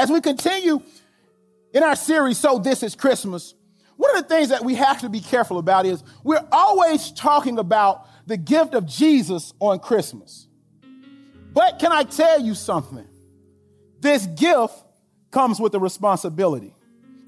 As 0.00 0.10
we 0.10 0.22
continue 0.22 0.80
in 1.74 1.82
our 1.82 1.94
series, 1.94 2.38
So 2.38 2.58
This 2.58 2.82
is 2.82 2.94
Christmas, 2.94 3.54
one 3.98 4.16
of 4.16 4.22
the 4.22 4.34
things 4.34 4.48
that 4.48 4.64
we 4.64 4.74
have 4.76 5.02
to 5.02 5.10
be 5.10 5.20
careful 5.20 5.58
about 5.58 5.84
is 5.84 6.02
we're 6.24 6.42
always 6.50 7.12
talking 7.12 7.58
about 7.58 8.06
the 8.26 8.38
gift 8.38 8.72
of 8.72 8.86
Jesus 8.86 9.52
on 9.60 9.78
Christmas. 9.78 10.48
But 11.52 11.80
can 11.80 11.92
I 11.92 12.04
tell 12.04 12.40
you 12.40 12.54
something? 12.54 13.06
This 14.00 14.24
gift 14.24 14.72
comes 15.30 15.60
with 15.60 15.74
a 15.74 15.78
responsibility. 15.78 16.74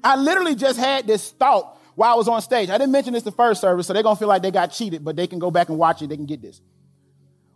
I 0.03 0.15
literally 0.15 0.55
just 0.55 0.79
had 0.79 1.05
this 1.05 1.29
thought 1.29 1.79
while 1.93 2.11
I 2.11 2.15
was 2.15 2.27
on 2.27 2.41
stage. 2.41 2.71
I 2.71 2.79
didn't 2.79 2.91
mention 2.91 3.13
this 3.13 3.21
the 3.21 3.31
first 3.31 3.61
service, 3.61 3.85
so 3.85 3.93
they're 3.93 4.01
gonna 4.01 4.15
feel 4.15 4.29
like 4.29 4.41
they 4.41 4.49
got 4.49 4.71
cheated, 4.71 5.05
but 5.05 5.15
they 5.15 5.27
can 5.27 5.37
go 5.37 5.51
back 5.51 5.69
and 5.69 5.77
watch 5.77 6.01
it, 6.01 6.07
they 6.07 6.17
can 6.17 6.25
get 6.25 6.41
this. 6.41 6.59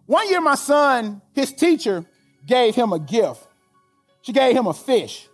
One 0.06 0.30
year, 0.30 0.42
my 0.42 0.54
son, 0.54 1.24
his 1.34 1.52
teacher, 1.54 2.06
gave 2.46 2.76
him 2.76 2.94
a 2.94 3.00
gift. 3.00 3.47
She 4.28 4.34
gave 4.34 4.58
him 4.58 4.68
a 4.68 4.74
fish. 4.74 5.26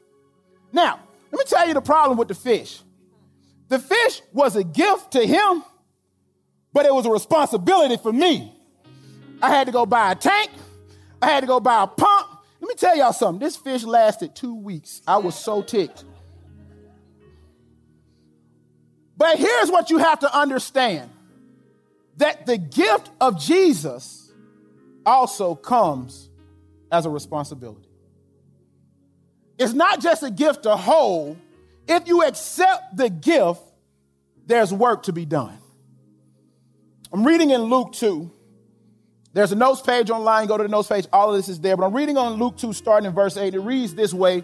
Now, 0.71 1.00
let 1.32 1.39
me 1.39 1.46
tell 1.48 1.68
you 1.68 1.73
the 1.73 1.81
problem 1.81 2.16
with 2.16 2.27
the 2.27 2.36
fish. 2.36 2.80
The 3.68 3.80
fish 3.80 4.22
was 4.31 4.55
a 4.55 4.63
gift 4.63 5.13
to 5.13 5.26
him, 5.26 5.63
but 6.73 6.85
it 6.85 6.94
was 6.94 7.08
a 7.08 7.09
responsibility 7.09 7.98
for 7.98 8.13
me. 8.13 8.55
I 9.41 9.49
had 9.49 9.66
to 9.66 9.73
go 9.73 9.88
buy 9.88 10.12
a 10.12 10.16
tank, 10.16 10.52
I 11.23 11.26
had 11.26 11.40
to 11.40 11.48
go 11.48 11.59
buy 11.59 11.82
a 11.82 11.88
pump. 11.88 12.27
Let 12.62 12.68
me 12.68 12.76
tell 12.76 12.95
y'all 12.95 13.13
something. 13.13 13.44
This 13.44 13.55
fish 13.55 13.84
lasted 13.84 14.35
two 14.35 14.54
weeks. 14.54 15.02
I 15.07 15.18
was 15.18 15.34
so 15.34 15.63
ticked. 15.63 16.04
But 19.18 19.40
here's 19.40 19.71
what 19.71 19.90
you 19.90 19.98
have 19.98 20.20
to 20.20 20.38
understand 20.38 21.10
that 22.18 22.46
the 22.46 22.60
gift 22.60 23.10
of 23.20 23.41
Jesus 23.41 24.32
also 25.04 25.55
comes 25.55 26.30
as 26.91 27.07
a 27.07 27.10
responsibility. 27.10 27.83
It's 29.57 29.73
not 29.73 30.02
just 30.02 30.23
a 30.23 30.31
gift 30.31 30.63
to 30.63 30.75
hold. 30.75 31.38
If 31.88 32.07
you 32.07 32.23
accept 32.23 32.98
the 32.98 33.09
gift, 33.09 33.62
there's 34.45 34.73
work 34.73 35.04
to 35.04 35.13
be 35.13 35.26
done. 35.26 35.57
I'm 37.12 37.26
reading 37.26 37.51
in 37.51 37.62
Luke 37.62 37.93
2. 37.93 38.32
There's 39.34 39.51
a 39.51 39.55
notes 39.55 39.82
page 39.82 40.10
online. 40.10 40.48
Go 40.48 40.57
to 40.57 40.63
the 40.63 40.70
notes 40.70 40.87
page. 40.87 41.07
All 41.12 41.29
of 41.29 41.35
this 41.35 41.49
is 41.49 41.60
there. 41.60 41.76
But 41.76 41.85
I'm 41.85 41.93
reading 41.93 42.18
on 42.18 42.34
Luke 42.34 42.57
2, 42.57 42.73
starting 42.73 43.07
in 43.07 43.13
verse 43.13 43.37
8. 43.37 43.54
It 43.54 43.60
reads 43.60 43.95
this 43.95 44.13
way 44.13 44.43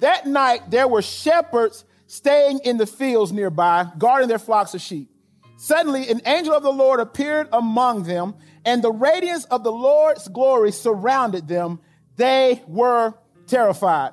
That 0.00 0.26
night 0.26 0.70
there 0.70 0.88
were 0.88 1.02
shepherds 1.02 1.84
staying 2.06 2.60
in 2.64 2.76
the 2.76 2.86
fields 2.86 3.32
nearby, 3.32 3.86
guarding 3.98 4.28
their 4.28 4.38
flocks 4.38 4.74
of 4.74 4.80
sheep. 4.80 5.10
Suddenly, 5.56 6.08
an 6.08 6.20
angel 6.24 6.54
of 6.54 6.62
the 6.62 6.72
Lord 6.72 7.00
appeared 7.00 7.48
among 7.52 8.04
them, 8.04 8.34
and 8.64 8.82
the 8.82 8.92
radiance 8.92 9.44
of 9.46 9.64
the 9.64 9.72
Lord's 9.72 10.28
glory 10.28 10.72
surrounded 10.72 11.48
them. 11.48 11.80
They 12.16 12.62
were 12.66 13.14
terrified. 13.46 14.12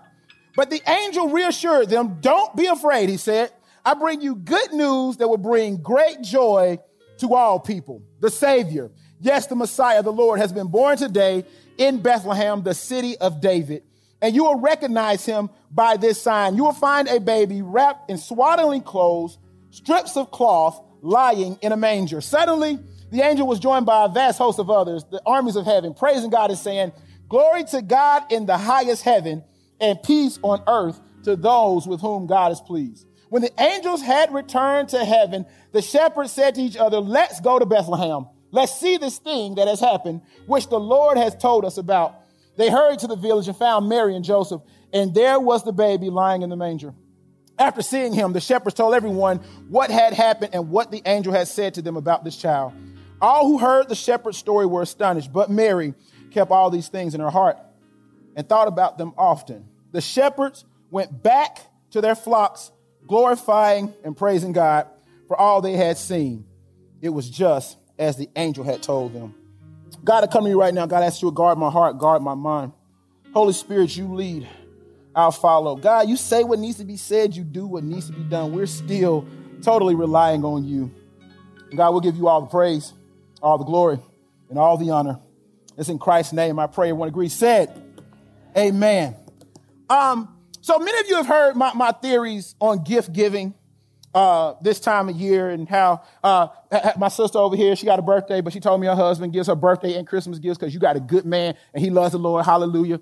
But 0.56 0.70
the 0.70 0.81
angel 0.89 1.30
reassured 1.30 1.89
them, 1.89 2.17
Don't 2.22 2.56
be 2.56 2.67
afraid, 2.67 3.09
he 3.09 3.17
said. 3.17 3.52
I 3.84 3.94
bring 3.94 4.22
you 4.22 4.36
good 4.36 4.73
news 4.73 5.17
that 5.17 5.28
will 5.28 5.38
bring 5.38 5.78
great 5.78 6.22
joy 6.22 6.80
to 7.20 7.36
all 7.36 7.59
people. 7.59 8.02
The 8.20 8.31
Savior, 8.31 8.92
yes, 9.20 9.48
the 9.48 9.56
Messiah, 9.56 10.02
the 10.02 10.11
Lord, 10.11 10.39
has 10.39 10.52
been 10.52 10.67
born 10.67 10.98
today 10.98 11.45
in 11.78 12.02
Bethlehem, 12.02 12.64
the 12.64 12.73
city 12.73 13.17
of 13.17 13.42
David 13.42 13.83
and 14.26 14.36
you 14.36 14.44
will 14.44 14.59
recognize 14.59 15.23
him 15.23 15.52
by 15.70 15.98
this 15.98 16.22
sign. 16.22 16.56
You 16.56 16.64
will 16.64 16.73
find 16.73 17.08
a 17.08 17.20
baby 17.20 17.61
wrapped 17.61 18.09
in 18.09 18.17
swaddling 18.17 18.81
clothes, 18.81 19.38
strips 19.70 20.17
of 20.17 20.31
cloth, 20.31 20.81
lying 21.02 21.59
in 21.61 21.72
a 21.72 21.78
manger. 21.78 22.22
Suddenly, 22.22 22.80
the 23.11 23.22
angel 23.22 23.45
was 23.45 23.59
joined 23.59 23.86
by 23.86 24.06
a 24.06 24.09
vast 24.09 24.39
host 24.39 24.58
of 24.58 24.72
others, 24.72 25.06
the 25.11 25.22
armies 25.28 25.56
of 25.56 25.66
heaven, 25.66 25.94
praising 25.94 26.31
God 26.31 26.50
and 26.50 26.58
saying, 26.58 26.92
Glory 27.30 27.66
to 27.66 27.83
God 27.83 28.31
in 28.31 28.48
the 28.48 28.58
highest 28.58 29.03
heaven, 29.03 29.44
and 29.80 30.02
peace 30.02 30.40
on 30.42 30.64
earth 30.68 31.00
to 31.23 31.36
those 31.36 31.88
with 31.88 32.02
whom 32.02 32.28
God 32.28 32.52
is 32.52 32.62
pleased. 32.62 33.08
When 33.30 33.42
the 33.42 33.52
angels 33.62 34.02
had 34.02 34.34
returned 34.34 34.90
to 34.90 35.04
heaven, 35.04 35.45
the 35.72 35.82
shepherds 35.82 36.32
said 36.32 36.56
to 36.56 36.62
each 36.62 36.78
other, 36.78 37.00
Let's 37.00 37.40
go 37.42 37.59
to 37.59 37.66
Bethlehem. 37.66 38.28
Let's 38.52 38.80
see 38.80 38.98
this 38.98 39.17
thing 39.17 39.55
that 39.55 39.67
has 39.67 39.80
happened, 39.80 40.22
which 40.45 40.70
the 40.70 40.80
Lord 40.80 41.17
has 41.17 41.36
told 41.36 41.66
us 41.66 41.77
about. 41.77 42.16
They 42.55 42.70
hurried 42.70 42.99
to 42.99 43.08
the 43.08 43.17
village 43.17 43.48
and 43.48 43.58
found 43.58 43.89
Mary 43.89 44.16
and 44.16 44.23
Joseph, 44.23 44.61
and 44.94 45.14
there 45.14 45.39
was 45.39 45.64
the 45.64 45.73
baby 45.73 46.10
lying 46.10 46.42
in 46.42 46.49
the 46.49 46.55
manger. 46.55 46.94
After 47.58 47.82
seeing 47.82 48.14
him, 48.14 48.33
the 48.33 48.39
shepherds 48.39 48.76
told 48.76 48.94
everyone 48.94 49.38
what 49.70 49.89
had 49.89 50.14
happened 50.14 50.54
and 50.54 50.70
what 50.70 50.92
the 50.92 51.02
angel 51.05 51.33
had 51.33 51.48
said 51.48 51.73
to 51.73 51.82
them 51.82 51.98
about 51.98 52.23
this 52.23 52.38
child. 52.38 52.73
All 53.22 53.48
who 53.48 53.58
heard 53.58 53.89
the 53.89 53.95
shepherd's 53.95 54.38
story 54.38 54.66
were 54.66 54.82
astonished, 54.82 55.32
but 55.32 55.49
Mary 55.49 55.94
kept 56.32 56.52
all 56.52 56.70
these 56.70 56.89
things 56.89 57.16
in 57.16 57.22
her 57.22 57.30
heart 57.30 57.58
and 58.36 58.48
thought 58.48 58.67
about 58.67 58.98
them 58.98 59.14
often. 59.17 59.67
The 59.95 60.02
shepherds 60.02 60.66
went 60.92 61.23
back 61.23 61.61
to 61.92 62.02
their 62.02 62.16
flocks, 62.16 62.70
glorifying 63.08 63.94
and 64.04 64.16
praising 64.16 64.52
God 64.52 64.88
for 65.26 65.39
all 65.39 65.61
they 65.61 65.78
had 65.78 65.98
seen. 65.98 66.45
It 67.02 67.08
was 67.08 67.30
just 67.30 67.78
as 67.98 68.17
the 68.17 68.28
angel 68.36 68.66
had 68.66 68.84
told 68.84 69.14
them. 69.14 69.34
God, 70.04 70.26
I 70.26 70.28
come 70.28 70.44
to 70.44 70.50
you 70.50 70.60
right 70.60 70.73
now. 70.73 70.86
God, 70.86 71.02
I 71.02 71.05
ask 71.05 71.22
you 71.22 71.30
to 71.30 71.34
guard 71.34 71.58
my 71.58 71.70
heart, 71.70 71.98
guard 71.98 72.22
my 72.22 72.34
mind. 72.34 72.73
Holy 73.34 73.54
Spirit, 73.54 73.95
you 73.95 74.14
lead. 74.14 74.50
I'll 75.16 75.32
follow. 75.32 75.78
God, 75.78 76.10
you 76.10 76.17
say 76.17 76.44
what 76.44 76.60
needs 76.60 76.80
to 76.80 76.84
be 76.84 76.98
said, 76.98 77.34
you 77.34 77.45
do 77.45 77.66
what 77.66 77.86
needs 77.86 78.08
to 78.08 78.14
be 78.14 78.23
done. 78.23 78.54
We're 78.54 78.66
still 78.66 79.26
totally 79.61 79.95
relying 79.95 80.44
on 80.44 80.66
you. 80.66 80.94
God, 81.73 81.92
we'll 81.92 82.02
give 82.02 82.17
you 82.17 82.28
all 82.28 82.42
the 82.42 82.48
praise, 82.48 82.92
all 83.42 83.58
the 83.58 83.64
glory, 83.64 84.00
and 84.50 84.60
all 84.60 84.76
the 84.76 84.89
honor. 84.89 85.22
It's 85.78 85.88
in 85.88 86.00
Christ's 86.00 86.34
name 86.34 86.60
I 86.60 86.67
pray. 86.67 86.89
Everyone 86.89 87.08
agrees. 87.08 87.32
Said, 87.32 87.82
Amen. 88.58 89.16
Um, 89.90 90.36
so 90.62 90.80
many 90.80 91.00
of 91.00 91.08
you 91.08 91.16
have 91.16 91.28
heard 91.28 91.56
my, 91.56 91.73
my 91.73 91.92
theories 91.92 92.56
on 92.60 92.84
gift 92.84 93.14
giving 93.14 93.54
uh, 94.16 94.56
this 94.62 94.80
time 94.80 95.10
of 95.10 95.16
year 95.16 95.50
and 95.50 95.68
how 95.68 96.02
uh, 96.23 96.48
my 96.98 97.10
sister 97.10 97.38
over 97.38 97.56
here, 97.56 97.76
she 97.76 97.86
got 97.86 98.00
a 98.00 98.02
birthday, 98.02 98.42
but 98.42 98.54
she 98.54 98.60
told 98.60 98.80
me 98.80 98.88
her 98.88 98.96
husband 98.96 99.34
gives 99.34 99.48
her 99.48 99.56
birthday 99.56 99.96
and 99.96 100.08
Christmas 100.08 100.40
gifts 100.40 100.58
because 100.58 100.73
you 100.73 100.80
got 100.80 100.96
a 100.96 101.02
good 101.02 101.26
man 101.26 101.56
and 101.73 101.84
he 101.84 101.90
loves 101.90 102.14
the 102.14 102.18
Lord. 102.18 102.46
Hallelujah. 102.46 103.02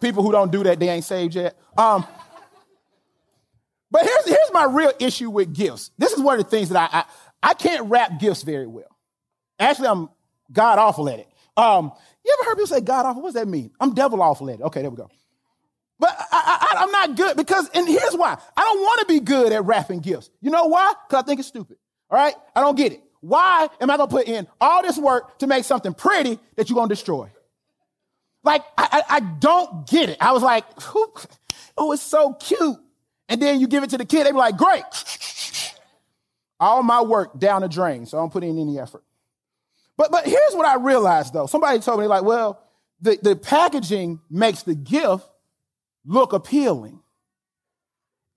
People 0.00 0.22
who 0.22 0.32
don't 0.32 0.50
do 0.50 0.62
that, 0.62 0.80
they 0.80 0.88
ain't 0.88 1.04
saved 1.04 1.34
yet. 1.34 1.56
Um, 1.76 2.06
but 3.90 4.02
here's, 4.04 4.24
here's 4.26 4.52
my 4.52 4.64
real 4.64 4.92
issue 4.98 5.30
with 5.30 5.54
gifts. 5.54 5.90
This 5.98 6.12
is 6.12 6.20
one 6.20 6.38
of 6.38 6.44
the 6.44 6.50
things 6.50 6.70
that 6.70 6.90
I, 6.92 6.98
I, 7.00 7.50
I 7.50 7.54
can't 7.54 7.90
wrap 7.90 8.18
gifts 8.18 8.42
very 8.42 8.66
well. 8.66 8.96
Actually, 9.58 9.88
I'm 9.88 10.08
god 10.50 10.78
awful 10.78 11.08
at 11.08 11.18
it. 11.18 11.28
Um, 11.56 11.92
you 12.24 12.36
ever 12.40 12.48
heard 12.48 12.56
people 12.56 12.68
say 12.68 12.80
god 12.80 13.06
awful? 13.06 13.22
What 13.22 13.34
does 13.34 13.42
that 13.42 13.48
mean? 13.48 13.70
I'm 13.80 13.94
devil 13.94 14.22
awful 14.22 14.48
at 14.50 14.60
it. 14.60 14.62
Okay, 14.62 14.80
there 14.80 14.90
we 14.90 14.96
go. 14.96 15.10
But 15.98 16.16
I, 16.18 16.26
I, 16.32 16.82
I'm 16.82 16.90
not 16.92 17.16
good 17.16 17.36
because, 17.36 17.68
and 17.74 17.86
here's 17.88 18.14
why. 18.14 18.38
I 18.56 18.60
don't 18.62 18.80
want 18.80 19.00
to 19.00 19.06
be 19.06 19.20
good 19.20 19.52
at 19.52 19.64
wrapping 19.64 20.00
gifts. 20.00 20.30
You 20.40 20.50
know 20.50 20.66
why? 20.66 20.92
Because 21.08 21.22
I 21.22 21.26
think 21.26 21.40
it's 21.40 21.48
stupid. 21.48 21.76
All 22.10 22.18
right? 22.18 22.34
I 22.54 22.60
don't 22.60 22.76
get 22.76 22.92
it. 22.92 23.02
Why 23.20 23.68
am 23.80 23.90
I 23.90 23.96
going 23.96 24.08
to 24.08 24.14
put 24.14 24.28
in 24.28 24.46
all 24.60 24.82
this 24.82 24.96
work 24.96 25.38
to 25.40 25.48
make 25.48 25.64
something 25.64 25.92
pretty 25.92 26.38
that 26.56 26.68
you're 26.68 26.76
going 26.76 26.88
to 26.88 26.94
destroy? 26.94 27.30
Like, 28.44 28.62
I, 28.76 28.88
I, 28.92 29.16
I, 29.16 29.20
don't 29.20 29.88
get 29.88 30.08
it. 30.08 30.18
I 30.20 30.32
was 30.32 30.42
like, 30.42 30.64
oh, 31.76 31.92
it's 31.92 32.02
so 32.02 32.34
cute. 32.34 32.76
And 33.28 33.42
then 33.42 33.60
you 33.60 33.66
give 33.66 33.82
it 33.82 33.90
to 33.90 33.98
the 33.98 34.04
kid, 34.04 34.26
they 34.26 34.30
be 34.30 34.38
like, 34.38 34.56
great. 34.56 34.84
All 36.60 36.82
my 36.82 37.02
work 37.02 37.38
down 37.38 37.62
the 37.62 37.68
drain, 37.68 38.06
so 38.06 38.18
I 38.18 38.20
don't 38.20 38.32
put 38.32 38.44
in 38.44 38.58
any 38.58 38.78
effort. 38.78 39.02
But, 39.96 40.12
but 40.12 40.24
here's 40.24 40.54
what 40.54 40.66
I 40.66 40.76
realized 40.76 41.34
though. 41.34 41.46
Somebody 41.46 41.80
told 41.80 42.00
me, 42.00 42.06
like, 42.06 42.22
well, 42.22 42.62
the, 43.00 43.18
the 43.20 43.36
packaging 43.36 44.20
makes 44.30 44.62
the 44.62 44.74
gift 44.74 45.28
look 46.08 46.32
appealing. 46.32 47.00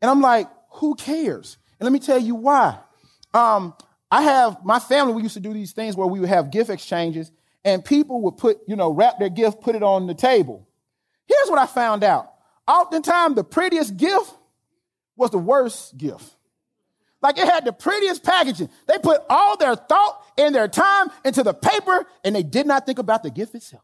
And 0.02 0.12
I'm 0.12 0.22
like, 0.22 0.48
who 0.74 0.94
cares? 0.96 1.58
And 1.80 1.86
let 1.86 1.94
me 1.94 2.00
tell 2.00 2.20
you 2.20 2.36
why. 2.36 2.78
Um, 3.34 3.74
I 4.12 4.24
have 4.24 4.64
my 4.64 4.80
family, 4.80 5.14
we 5.14 5.24
used 5.24 5.36
to 5.36 5.40
do 5.40 5.54
these 5.54 5.72
things 5.72 5.96
where 5.96 6.06
we 6.06 6.20
would 6.20 6.30
have 6.30 6.52
gift 6.52 6.70
exchanges 6.70 7.32
and 7.64 7.84
people 7.84 8.22
would 8.24 8.38
put, 8.38 8.60
you 8.68 8.76
know, 8.76 8.92
wrap 8.92 9.20
their 9.20 9.30
gift, 9.30 9.62
put 9.62 9.76
it 9.76 9.84
on 9.84 10.06
the 10.06 10.14
table. 10.14 10.68
Here's 11.26 11.50
what 11.50 11.60
I 11.60 11.66
found 11.66 12.04
out. 12.04 12.32
Oftentimes, 12.68 13.36
the 13.36 13.44
prettiest 13.44 13.96
gift 13.96 14.34
was 15.16 15.32
the 15.32 15.38
worst 15.38 15.98
gift. 15.98 16.36
Like 17.22 17.38
it 17.38 17.48
had 17.48 17.66
the 17.66 17.72
prettiest 17.72 18.24
packaging. 18.24 18.70
They 18.88 18.98
put 18.98 19.22
all 19.30 19.56
their 19.56 19.76
thought 19.76 20.24
and 20.38 20.54
their 20.54 20.68
time 20.68 21.10
into 21.24 21.44
the 21.44 21.54
paper 21.54 22.06
and 22.24 22.36
they 22.36 22.44
did 22.44 22.66
not 22.66 22.86
think 22.86 23.00
about 23.00 23.24
the 23.24 23.30
gift 23.30 23.56
itself. 23.56 23.84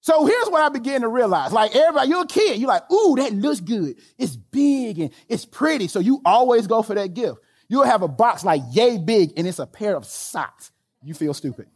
So 0.00 0.26
here's 0.26 0.48
what 0.48 0.62
I 0.62 0.68
began 0.68 1.02
to 1.02 1.08
realize. 1.08 1.52
Like 1.52 1.74
everybody, 1.74 2.08
you're 2.08 2.22
a 2.22 2.26
kid. 2.26 2.58
You're 2.58 2.68
like, 2.68 2.90
ooh, 2.90 3.16
that 3.16 3.32
looks 3.32 3.60
good. 3.60 3.96
It's 4.16 4.36
big 4.36 4.98
and 5.00 5.10
it's 5.28 5.44
pretty. 5.44 5.88
So 5.88 5.98
you 5.98 6.20
always 6.24 6.66
go 6.66 6.82
for 6.82 6.94
that 6.94 7.14
gift. 7.14 7.38
You'll 7.68 7.84
have 7.84 8.02
a 8.02 8.08
box 8.08 8.44
like 8.44 8.62
yay 8.70 8.98
big 8.98 9.32
and 9.36 9.46
it's 9.46 9.58
a 9.58 9.66
pair 9.66 9.96
of 9.96 10.04
socks. 10.04 10.70
You 11.02 11.14
feel 11.14 11.34
stupid. 11.34 11.66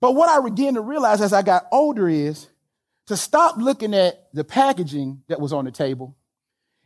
But 0.00 0.14
what 0.14 0.28
I 0.28 0.46
began 0.46 0.74
to 0.74 0.80
realize 0.80 1.20
as 1.20 1.32
I 1.32 1.42
got 1.42 1.66
older 1.72 2.08
is 2.08 2.48
to 3.06 3.16
stop 3.16 3.56
looking 3.56 3.94
at 3.94 4.28
the 4.32 4.44
packaging 4.44 5.22
that 5.28 5.40
was 5.40 5.52
on 5.52 5.64
the 5.64 5.70
table. 5.70 6.16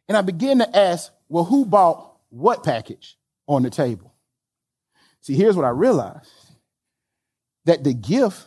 And 0.08 0.16
I 0.16 0.22
began 0.22 0.58
to 0.58 0.76
ask, 0.76 1.12
well, 1.28 1.44
who 1.44 1.64
bought 1.64 2.16
what 2.30 2.62
package 2.62 3.16
on 3.46 3.62
the 3.62 3.70
table? 3.70 4.14
See, 5.20 5.34
here's 5.34 5.56
what 5.56 5.64
I 5.64 5.70
realized 5.70 6.30
that 7.64 7.84
the 7.84 7.92
gift 7.92 8.46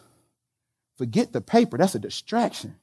Forget 1.02 1.34
the 1.34 1.42
paper, 1.42 1.80
that's 1.80 1.96
a 1.96 2.00
distraction. 2.00 2.76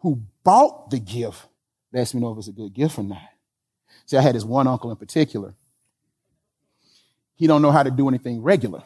who 0.00 0.20
bought 0.44 0.90
the 0.90 0.98
gift 0.98 1.46
lets 1.90 2.12
me 2.12 2.20
know 2.20 2.32
if 2.32 2.36
it's 2.36 2.48
a 2.48 2.52
good 2.52 2.74
gift 2.74 2.98
or 2.98 3.02
not. 3.02 3.30
See, 4.04 4.18
I 4.18 4.20
had 4.20 4.34
this 4.34 4.44
one 4.44 4.66
uncle 4.66 4.90
in 4.90 4.98
particular. 4.98 5.54
He 7.34 7.46
don't 7.46 7.62
know 7.62 7.70
how 7.70 7.82
to 7.82 7.90
do 7.90 8.06
anything 8.10 8.42
regular. 8.42 8.82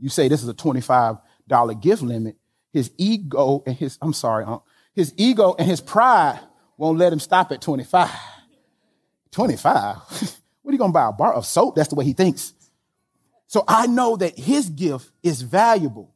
You 0.00 0.08
say 0.08 0.28
this 0.28 0.42
is 0.42 0.48
a 0.48 0.54
$25 0.54 1.20
gift 1.82 2.00
limit. 2.00 2.36
His 2.72 2.90
ego 2.96 3.62
and 3.66 3.76
his, 3.76 3.98
I'm 4.00 4.14
sorry, 4.14 4.44
uncle, 4.44 4.64
his 4.94 5.12
ego 5.18 5.54
and 5.58 5.68
his 5.68 5.82
pride 5.82 6.40
won't 6.78 6.96
let 6.96 7.12
him 7.12 7.20
stop 7.20 7.52
at 7.52 7.60
25. 7.60 8.08
25? 9.32 9.96
what 10.62 10.70
are 10.70 10.72
you 10.72 10.78
to 10.78 10.88
buy? 10.88 11.08
A 11.08 11.12
bar 11.12 11.34
of 11.34 11.44
soap? 11.44 11.76
That's 11.76 11.90
the 11.90 11.96
way 11.96 12.06
he 12.06 12.14
thinks. 12.14 12.54
So 13.48 13.64
I 13.68 13.86
know 13.86 14.16
that 14.16 14.38
his 14.38 14.70
gift 14.70 15.10
is 15.22 15.42
valuable, 15.42 16.11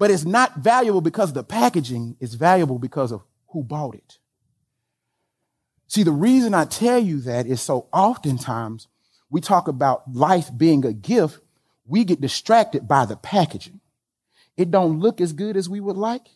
but 0.00 0.10
it's 0.10 0.24
not 0.24 0.56
valuable 0.56 1.02
because 1.02 1.34
the 1.34 1.44
packaging. 1.44 2.16
It's 2.20 2.32
valuable 2.32 2.78
because 2.78 3.12
of 3.12 3.22
who 3.48 3.62
bought 3.62 3.94
it. 3.94 4.18
See, 5.88 6.04
the 6.04 6.10
reason 6.10 6.54
I 6.54 6.64
tell 6.64 6.98
you 6.98 7.20
that 7.20 7.46
is 7.46 7.60
so 7.60 7.86
oftentimes 7.92 8.88
we 9.28 9.42
talk 9.42 9.68
about 9.68 10.10
life 10.10 10.50
being 10.56 10.86
a 10.86 10.94
gift, 10.94 11.40
we 11.84 12.04
get 12.04 12.18
distracted 12.18 12.88
by 12.88 13.04
the 13.04 13.16
packaging. 13.16 13.80
It 14.56 14.70
don't 14.70 15.00
look 15.00 15.20
as 15.20 15.34
good 15.34 15.58
as 15.58 15.68
we 15.68 15.80
would 15.80 15.98
like. 15.98 16.28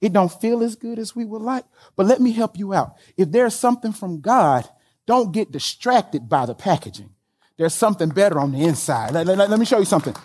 It 0.00 0.12
don't 0.12 0.32
feel 0.40 0.60
as 0.60 0.74
good 0.74 0.98
as 0.98 1.14
we 1.14 1.24
would 1.24 1.42
like. 1.42 1.64
But 1.94 2.06
let 2.06 2.20
me 2.20 2.32
help 2.32 2.58
you 2.58 2.74
out. 2.74 2.96
If 3.16 3.30
there's 3.30 3.54
something 3.54 3.92
from 3.92 4.20
God, 4.20 4.68
don't 5.06 5.30
get 5.30 5.52
distracted 5.52 6.28
by 6.28 6.46
the 6.46 6.56
packaging. 6.56 7.10
There's 7.56 7.74
something 7.74 8.08
better 8.08 8.40
on 8.40 8.50
the 8.50 8.64
inside. 8.64 9.12
Let, 9.12 9.26
let, 9.28 9.48
let 9.48 9.60
me 9.60 9.64
show 9.64 9.78
you 9.78 9.84
something. 9.84 10.16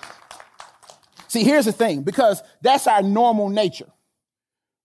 See, 1.38 1.44
here's 1.44 1.66
the 1.66 1.72
thing, 1.72 2.02
because 2.02 2.42
that's 2.64 2.88
our 2.88 3.04
normal 3.04 3.50
nature. 3.50 3.86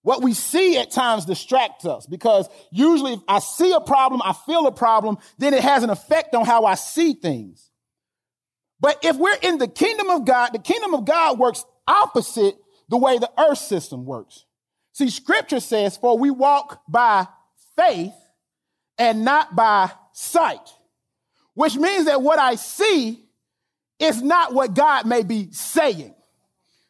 What 0.03 0.23
we 0.23 0.35
see 0.35 0.77
at 0.77 0.91
times 0.91 1.25
distracts 1.25 1.87
us 1.87 2.05
because 2.05 2.47
usually 2.71 3.15
if 3.15 3.21
I 3.27 3.39
see 3.39 3.73
a 3.73 3.81
problem, 3.81 4.21
I 4.23 4.35
feel 4.35 4.67
a 4.67 4.73
problem, 4.73 5.17
then 5.39 5.55
it 5.55 5.63
has 5.63 5.83
an 5.83 5.89
effect 5.89 6.35
on 6.35 6.45
how 6.45 6.67
I 6.67 6.75
see 6.75 7.15
things. 7.15 7.71
But 8.81 8.99
if 9.03 9.17
we're 9.17 9.39
in 9.41 9.57
the 9.57 9.67
kingdom 9.67 10.11
of 10.11 10.27
God, 10.27 10.51
the 10.53 10.59
kingdom 10.59 10.93
of 10.93 11.07
God 11.07 11.39
works 11.39 11.65
opposite 11.89 12.57
the 12.91 12.99
way 12.99 13.17
the 13.17 13.31
earth 13.39 13.57
system 13.57 14.05
works. 14.05 14.45
See, 14.93 15.09
scripture 15.09 15.61
says, 15.61 15.97
for 15.97 16.19
we 16.19 16.31
walk 16.31 16.83
by 16.87 17.29
faith 17.79 18.13
and 18.99 19.25
not 19.25 19.57
by 19.57 19.91
sight, 20.13 20.69
which 21.55 21.77
means 21.77 22.05
that 22.05 22.21
what 22.21 22.39
I 22.39 22.57
see 22.57 23.25
is 23.99 24.21
not 24.21 24.53
what 24.53 24.75
God 24.75 25.07
may 25.07 25.23
be 25.23 25.51
saying. 25.53 26.15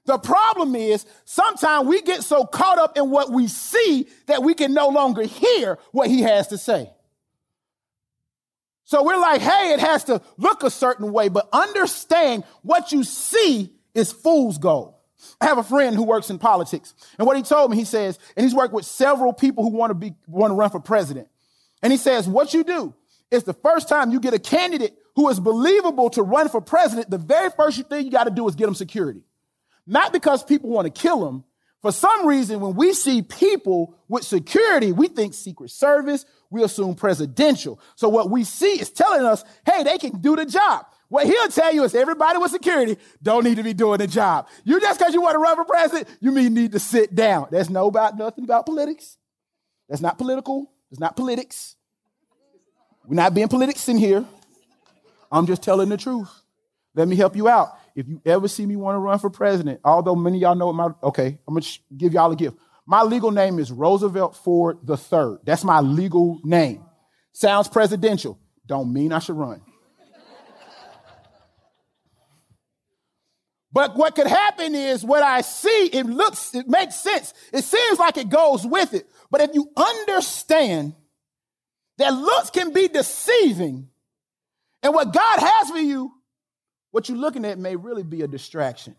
The 0.04 0.18
problem 0.18 0.74
is 0.74 1.06
sometimes 1.24 1.86
we 1.86 2.02
get 2.02 2.22
so 2.22 2.44
caught 2.44 2.78
up 2.78 2.96
in 2.96 3.10
what 3.10 3.30
we 3.30 3.46
see 3.46 4.08
that 4.26 4.42
we 4.42 4.54
can 4.54 4.74
no 4.74 4.88
longer 4.88 5.22
hear 5.22 5.78
what 5.92 6.08
he 6.10 6.22
has 6.22 6.48
to 6.48 6.58
say. 6.58 6.90
So 8.84 9.04
we're 9.04 9.18
like, 9.18 9.40
hey, 9.40 9.72
it 9.72 9.80
has 9.80 10.04
to 10.04 10.20
look 10.36 10.64
a 10.64 10.70
certain 10.70 11.12
way, 11.12 11.28
but 11.28 11.48
understand 11.52 12.44
what 12.62 12.92
you 12.92 13.04
see 13.04 13.72
is 13.94 14.12
fool's 14.12 14.58
gold. 14.58 14.94
I 15.40 15.46
have 15.46 15.58
a 15.58 15.62
friend 15.62 15.94
who 15.94 16.02
works 16.02 16.30
in 16.30 16.38
politics, 16.38 16.94
and 17.16 17.26
what 17.26 17.36
he 17.36 17.44
told 17.44 17.70
me, 17.70 17.76
he 17.76 17.84
says, 17.84 18.18
and 18.36 18.44
he's 18.44 18.54
worked 18.54 18.74
with 18.74 18.84
several 18.84 19.32
people 19.32 19.62
who 19.62 19.70
want 19.70 19.90
to 19.90 19.94
be 19.94 20.14
want 20.26 20.50
to 20.50 20.56
run 20.56 20.70
for 20.70 20.80
president. 20.80 21.28
And 21.80 21.92
he 21.92 21.96
says, 21.96 22.28
what 22.28 22.52
you 22.54 22.64
do 22.64 22.92
is 23.30 23.44
the 23.44 23.54
first 23.54 23.88
time 23.88 24.10
you 24.10 24.18
get 24.20 24.34
a 24.34 24.38
candidate 24.38 24.96
who 25.14 25.28
is 25.28 25.38
believable 25.38 26.10
to 26.10 26.22
run 26.22 26.48
for 26.48 26.60
president, 26.60 27.08
the 27.08 27.18
very 27.18 27.50
first 27.50 27.80
thing 27.88 28.04
you 28.04 28.10
got 28.10 28.24
to 28.24 28.30
do 28.30 28.48
is 28.48 28.56
get 28.56 28.66
them 28.66 28.74
security. 28.74 29.22
Not 29.86 30.12
because 30.12 30.44
people 30.44 30.70
want 30.70 30.92
to 30.92 31.00
kill 31.00 31.24
them. 31.24 31.44
For 31.80 31.90
some 31.90 32.26
reason, 32.26 32.60
when 32.60 32.76
we 32.76 32.92
see 32.92 33.22
people 33.22 33.96
with 34.08 34.22
security, 34.22 34.92
we 34.92 35.08
think 35.08 35.34
Secret 35.34 35.70
Service, 35.70 36.24
we 36.48 36.62
assume 36.62 36.94
presidential. 36.94 37.80
So 37.96 38.08
what 38.08 38.30
we 38.30 38.44
see 38.44 38.80
is 38.80 38.90
telling 38.90 39.24
us, 39.24 39.44
hey, 39.66 39.82
they 39.82 39.98
can 39.98 40.20
do 40.20 40.36
the 40.36 40.46
job. 40.46 40.86
What 41.08 41.26
he'll 41.26 41.48
tell 41.48 41.74
you 41.74 41.82
is 41.82 41.94
everybody 41.94 42.38
with 42.38 42.52
security 42.52 42.96
don't 43.22 43.44
need 43.44 43.56
to 43.56 43.62
be 43.62 43.74
doing 43.74 43.98
the 43.98 44.06
job. 44.06 44.48
You 44.64 44.80
just 44.80 44.98
because 44.98 45.12
you 45.12 45.20
want 45.20 45.34
to 45.34 45.38
run 45.40 45.56
for 45.56 45.64
president, 45.64 46.08
you 46.20 46.30
mean 46.30 46.54
need 46.54 46.72
to 46.72 46.78
sit 46.78 47.14
down. 47.14 47.48
There's 47.50 47.68
no 47.68 47.88
about 47.88 48.16
nothing 48.16 48.44
about 48.44 48.64
politics. 48.64 49.18
That's 49.88 50.00
not 50.00 50.16
political. 50.16 50.70
It's 50.90 51.00
not 51.00 51.16
politics. 51.16 51.76
We're 53.06 53.16
not 53.16 53.34
being 53.34 53.48
politics 53.48 53.88
in 53.88 53.98
here. 53.98 54.24
I'm 55.30 55.46
just 55.46 55.62
telling 55.62 55.88
the 55.88 55.96
truth. 55.96 56.30
Let 56.94 57.08
me 57.08 57.16
help 57.16 57.34
you 57.36 57.48
out. 57.48 57.76
If 57.94 58.08
you 58.08 58.20
ever 58.24 58.48
see 58.48 58.66
me 58.66 58.76
want 58.76 58.96
to 58.96 58.98
run 58.98 59.18
for 59.18 59.30
president, 59.30 59.80
although 59.84 60.14
many 60.14 60.38
y'all 60.38 60.54
know 60.54 60.72
my, 60.72 60.90
okay, 61.02 61.38
I'm 61.46 61.60
to 61.60 61.78
give 61.96 62.12
y'all 62.12 62.32
a 62.32 62.36
gift. 62.36 62.56
My 62.86 63.02
legal 63.02 63.30
name 63.30 63.58
is 63.58 63.70
Roosevelt 63.70 64.36
Ford 64.36 64.78
III. 64.88 65.36
That's 65.44 65.64
my 65.64 65.80
legal 65.80 66.40
name. 66.42 66.84
Sounds 67.32 67.68
presidential. 67.68 68.38
Don't 68.66 68.92
mean 68.92 69.12
I 69.12 69.18
should 69.18 69.36
run. 69.36 69.62
But 73.72 73.96
what 73.96 74.14
could 74.14 74.26
happen 74.26 74.74
is 74.74 75.02
what 75.02 75.22
I 75.22 75.40
see, 75.40 75.88
it 75.92 76.04
looks, 76.04 76.54
it 76.54 76.68
makes 76.68 76.96
sense. 76.96 77.32
It 77.52 77.64
seems 77.64 77.98
like 77.98 78.18
it 78.18 78.28
goes 78.28 78.66
with 78.66 78.92
it. 78.92 79.08
But 79.30 79.40
if 79.40 79.54
you 79.54 79.70
understand 79.74 80.94
that 81.96 82.10
looks 82.10 82.50
can 82.50 82.72
be 82.72 82.88
deceiving, 82.88 83.88
and 84.82 84.92
what 84.92 85.12
God 85.14 85.38
has 85.40 85.70
for 85.70 85.78
you, 85.78 86.12
what 86.92 87.08
you're 87.08 87.18
looking 87.18 87.44
at 87.44 87.58
may 87.58 87.74
really 87.74 88.04
be 88.04 88.22
a 88.22 88.28
distraction. 88.28 88.94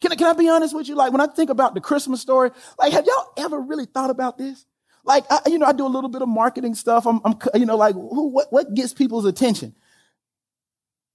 Can 0.00 0.12
I, 0.12 0.16
can 0.16 0.26
I 0.26 0.32
be 0.32 0.48
honest 0.48 0.74
with 0.74 0.88
you? 0.88 0.94
Like 0.96 1.12
when 1.12 1.20
I 1.20 1.26
think 1.26 1.50
about 1.50 1.74
the 1.74 1.80
Christmas 1.80 2.20
story, 2.20 2.50
like 2.78 2.92
have 2.92 3.06
y'all 3.06 3.32
ever 3.36 3.60
really 3.60 3.86
thought 3.86 4.10
about 4.10 4.36
this? 4.36 4.66
Like, 5.04 5.24
I, 5.30 5.40
you 5.46 5.58
know, 5.58 5.66
I 5.66 5.72
do 5.72 5.86
a 5.86 5.88
little 5.88 6.10
bit 6.10 6.22
of 6.22 6.28
marketing 6.28 6.74
stuff. 6.74 7.06
I'm, 7.06 7.20
I'm 7.24 7.38
you 7.54 7.66
know, 7.66 7.76
like 7.76 7.94
who, 7.94 8.28
what, 8.28 8.52
what 8.52 8.74
gets 8.74 8.92
people's 8.92 9.24
attention? 9.24 9.74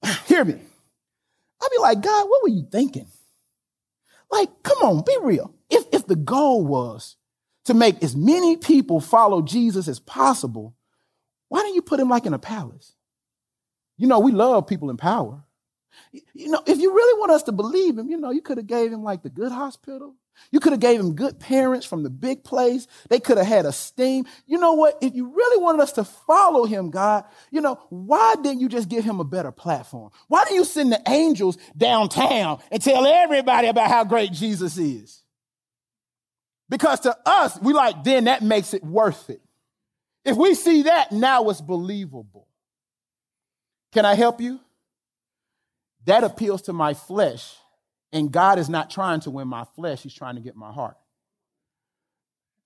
Hear 0.25 0.43
me. 0.43 0.53
I'd 0.53 1.71
be 1.71 1.77
like, 1.79 2.01
God, 2.01 2.29
what 2.29 2.43
were 2.43 2.49
you 2.49 2.67
thinking? 2.71 3.07
Like, 4.31 4.49
come 4.63 4.77
on, 4.79 5.03
be 5.05 5.17
real. 5.21 5.53
If, 5.69 5.85
if 5.91 6.07
the 6.07 6.15
goal 6.15 6.65
was 6.65 7.15
to 7.65 7.73
make 7.73 8.03
as 8.03 8.15
many 8.15 8.57
people 8.57 8.99
follow 8.99 9.41
Jesus 9.41 9.87
as 9.87 9.99
possible, 9.99 10.75
why 11.47 11.59
don't 11.61 11.75
you 11.75 11.81
put 11.81 11.99
him 11.99 12.09
like 12.09 12.25
in 12.25 12.33
a 12.33 12.39
palace? 12.39 12.93
You 13.97 14.07
know, 14.07 14.19
we 14.19 14.31
love 14.31 14.67
people 14.67 14.89
in 14.89 14.97
power. 14.97 15.44
You 16.11 16.49
know, 16.49 16.61
if 16.65 16.79
you 16.79 16.93
really 16.93 17.19
want 17.19 17.31
us 17.31 17.43
to 17.43 17.51
believe 17.51 17.97
him, 17.97 18.09
you 18.09 18.17
know, 18.17 18.31
you 18.31 18.41
could 18.41 18.57
have 18.57 18.67
gave 18.67 18.91
him 18.91 19.03
like 19.03 19.23
the 19.23 19.29
good 19.29 19.51
hospital. 19.51 20.15
You 20.51 20.59
could 20.59 20.73
have 20.73 20.81
gave 20.81 20.99
him 20.99 21.15
good 21.15 21.39
parents 21.39 21.85
from 21.85 22.03
the 22.03 22.09
big 22.09 22.43
place. 22.43 22.87
They 23.09 23.19
could 23.19 23.37
have 23.37 23.47
had 23.47 23.65
a 23.65 23.71
steam. 23.71 24.25
You 24.45 24.57
know 24.57 24.73
what? 24.73 24.97
If 25.01 25.15
you 25.15 25.33
really 25.33 25.63
wanted 25.63 25.81
us 25.81 25.93
to 25.93 26.03
follow 26.03 26.65
him, 26.65 26.89
God, 26.89 27.23
you 27.51 27.61
know, 27.61 27.79
why 27.89 28.35
didn't 28.35 28.59
you 28.59 28.67
just 28.67 28.89
give 28.89 29.05
him 29.05 29.19
a 29.19 29.23
better 29.23 29.51
platform? 29.51 30.11
Why 30.27 30.43
didn't 30.43 30.57
you 30.57 30.65
send 30.65 30.91
the 30.91 31.01
angels 31.07 31.57
downtown 31.75 32.59
and 32.69 32.81
tell 32.81 33.05
everybody 33.05 33.67
about 33.67 33.89
how 33.89 34.03
great 34.03 34.33
Jesus 34.33 34.77
is? 34.77 35.23
Because 36.67 37.01
to 37.01 37.15
us, 37.25 37.57
we 37.61 37.73
like, 37.73 38.03
then 38.03 38.25
that 38.25 38.41
makes 38.41 38.73
it 38.73 38.83
worth 38.83 39.29
it. 39.29 39.41
If 40.25 40.35
we 40.35 40.55
see 40.55 40.83
that, 40.83 41.11
now 41.11 41.47
it's 41.49 41.61
believable. 41.61 42.47
Can 43.93 44.05
I 44.05 44.15
help 44.15 44.41
you? 44.41 44.59
That 46.05 46.23
appeals 46.23 46.63
to 46.63 46.73
my 46.73 46.93
flesh. 46.93 47.55
And 48.11 48.31
God 48.31 48.59
is 48.59 48.69
not 48.69 48.89
trying 48.89 49.19
to 49.21 49.31
win 49.31 49.47
my 49.47 49.65
flesh, 49.75 50.01
He's 50.01 50.13
trying 50.13 50.35
to 50.35 50.41
get 50.41 50.55
my 50.55 50.71
heart. 50.71 50.95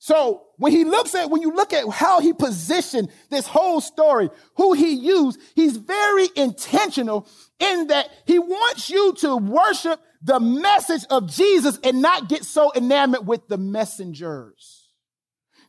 So 0.02 0.44
when 0.56 0.72
he 0.72 0.86
looks 0.86 1.14
at, 1.14 1.30
when 1.30 1.42
you 1.42 1.52
look 1.52 1.74
at 1.74 1.88
how 1.90 2.22
he 2.22 2.32
positioned 2.32 3.10
this 3.30 3.46
whole 3.46 3.82
story, 3.82 4.30
who 4.56 4.72
he 4.72 4.94
used, 4.94 5.42
he's 5.56 5.76
very 5.76 6.30
intentional 6.38 7.28
in 7.60 7.88
that 7.88 8.10
he 8.26 8.40
wants 8.40 8.90
you 8.90 9.14
to 9.16 9.36
worship 9.36 10.00
the 10.22 10.40
message 10.40 11.04
of 11.10 11.30
Jesus 11.30 11.78
and 11.84 12.02
not 12.02 12.30
get 12.30 12.46
so 12.46 12.72
enamored 12.76 13.28
with 13.28 13.46
the 13.50 13.58
messengers. 13.58 14.88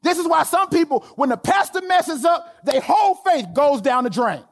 This 0.03 0.17
is 0.17 0.29
why 0.29 0.45
some 0.45 0.71
people, 0.71 1.00
when 1.17 1.31
the 1.31 1.37
pastor 1.37 1.83
messes 1.83 2.25
up, 2.25 2.65
their 2.65 2.81
whole 2.81 3.17
faith 3.17 3.47
goes 3.53 3.81
down 3.81 4.05
the 4.05 4.11
drain. 4.11 4.45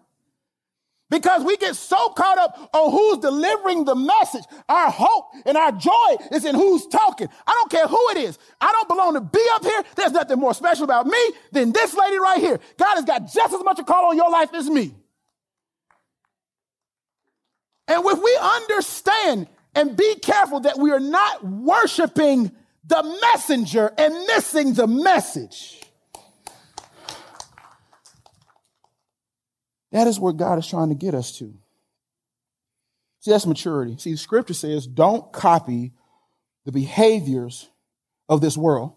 Because 1.11 1.43
we 1.43 1.57
get 1.57 1.75
so 1.75 2.11
caught 2.11 2.37
up 2.37 2.71
on 2.75 2.91
who's 2.91 3.19
delivering 3.19 3.85
the 3.87 3.95
message. 3.95 4.45
Our 4.69 4.91
hope 4.91 5.33
and 5.47 5.57
our 5.57 5.73
joy 5.73 6.17
is 6.33 6.45
in 6.45 6.55
who's 6.55 6.87
talking. 6.87 7.29
I 7.47 7.53
don't 7.53 7.71
care 7.71 7.87
who 7.87 8.11
it 8.11 8.19
is. 8.19 8.39
I 8.61 8.71
don't 8.73 8.89
belong 8.89 9.15
to 9.15 9.23
be 9.23 9.45
up 9.53 9.65
here. 9.65 9.83
There's 9.97 10.13
nothing 10.13 10.39
more 10.39 10.53
special 10.53 10.85
about 10.85 11.07
me 11.07 11.19
than 11.53 11.73
this 11.73 11.95
lady 11.95 12.19
right 12.19 12.39
here. 12.39 12.61
God 12.77 12.97
has 12.97 13.05
got 13.07 13.33
just 13.33 13.55
as 13.55 13.65
much 13.65 13.79
a 13.79 13.85
call 13.85 14.11
on 14.11 14.17
your 14.17 14.31
life 14.31 14.53
as 14.53 14.69
me. 14.69 14.95
And 17.89 18.05
if 18.05 18.23
we 18.23 18.39
understand 18.41 19.49
and 19.75 19.97
be 19.97 20.17
careful 20.17 20.61
that 20.61 20.79
we 20.79 20.91
are 20.91 21.01
not 21.01 21.43
worshiping 21.43 22.53
the 22.85 23.19
messenger 23.23 23.93
and 23.97 24.13
missing 24.27 24.75
the 24.75 24.87
message, 24.87 25.81
That 29.93 30.07
is 30.07 30.21
what 30.21 30.37
God 30.37 30.59
is 30.59 30.67
trying 30.67 30.91
to 30.91 30.95
get 30.95 31.15
us 31.15 31.39
to. 31.39 31.55
See, 33.21 33.31
that's 33.31 33.47
maturity. 33.47 33.97
See, 33.99 34.13
the 34.13 34.19
scripture 34.19 34.55
says, 34.55 34.87
don't 34.87 35.33
copy 35.33 35.93
the 36.65 36.73
behaviors 36.73 37.69
of 38.29 38.41
this 38.41 38.57
world. 38.57 38.95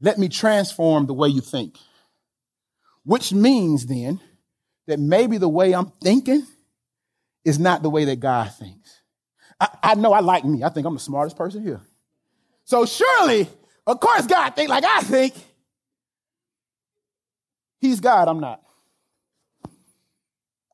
let 0.00 0.18
me 0.18 0.28
transform 0.28 1.06
the 1.06 1.14
way 1.14 1.28
you 1.28 1.40
think. 1.40 1.78
Which 3.04 3.32
means 3.32 3.86
then 3.86 4.20
that 4.86 4.98
maybe 4.98 5.38
the 5.38 5.48
way 5.48 5.74
I'm 5.74 5.92
thinking 6.02 6.46
is 7.44 7.58
not 7.58 7.82
the 7.82 7.90
way 7.90 8.06
that 8.06 8.20
God 8.20 8.52
thinks. 8.52 9.00
I, 9.60 9.68
I 9.82 9.94
know 9.94 10.12
I 10.12 10.20
like 10.20 10.44
me. 10.44 10.64
I 10.64 10.70
think 10.70 10.86
I'm 10.86 10.94
the 10.94 11.00
smartest 11.00 11.36
person 11.36 11.62
here. 11.62 11.82
So 12.64 12.86
surely, 12.86 13.48
of 13.86 14.00
course, 14.00 14.26
God 14.26 14.56
think 14.56 14.70
like 14.70 14.84
I 14.84 15.00
think. 15.00 15.34
He's 17.80 18.00
God, 18.00 18.28
I'm 18.28 18.40
not. 18.40 18.63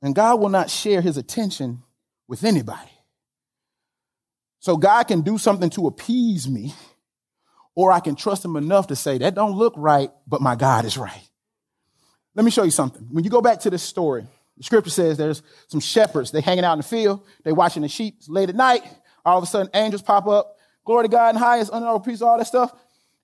And 0.03 0.15
God 0.15 0.41
will 0.41 0.49
not 0.49 0.71
share 0.71 1.01
his 1.01 1.17
attention 1.17 1.83
with 2.27 2.45
anybody. 2.45 2.91
So 4.61 4.77
God 4.77 5.05
can 5.05 5.23
do 5.23 5.39
something 5.39 5.71
to 5.71 5.87
appease 5.87 6.49
me, 6.49 6.75
or 7.75 7.93
I 7.93 8.01
can 8.01 8.15
trust 8.15 8.45
him 8.45 8.57
enough 8.57 8.89
to 8.89 8.97
say, 8.97 9.19
that 9.19 9.35
don't 9.35 9.57
look 9.57 9.75
right, 9.77 10.11
but 10.27 10.41
my 10.41 10.55
God 10.55 10.85
is 10.85 10.99
right. 10.99 11.29
Let 12.35 12.45
me 12.45 12.51
show 12.51 12.63
you 12.63 12.71
something. 12.71 13.09
When 13.11 13.25
you 13.25 13.31
go 13.31 13.41
back 13.41 13.61
to 13.61 13.71
this 13.71 13.83
story, 13.83 14.27
the 14.57 14.65
scripture 14.65 14.91
says 14.91 15.17
there's 15.17 15.43
some 15.69 15.81
shepherds. 15.81 16.31
They 16.31 16.41
hanging 16.41 16.65
out 16.65 16.75
in 16.75 16.79
the 16.81 16.85
field. 16.85 17.27
They 17.43 17.53
watching 17.53 17.83
the 17.83 17.89
sheep 17.89 18.19
late 18.29 18.51
at 18.51 18.55
night. 18.55 18.83
All 19.25 19.39
of 19.39 19.45
a 19.45 19.47
sudden, 19.47 19.71
angels 19.75 20.03
pop 20.03 20.27
up. 20.27 20.57
Glory 20.85 21.05
to 21.05 21.09
God 21.09 21.35
in 21.35 21.41
highest, 21.41 21.73
honorable 21.73 22.01
peace, 22.01 22.23
all 22.23 22.39
that 22.39 22.47
stuff. 22.47 22.73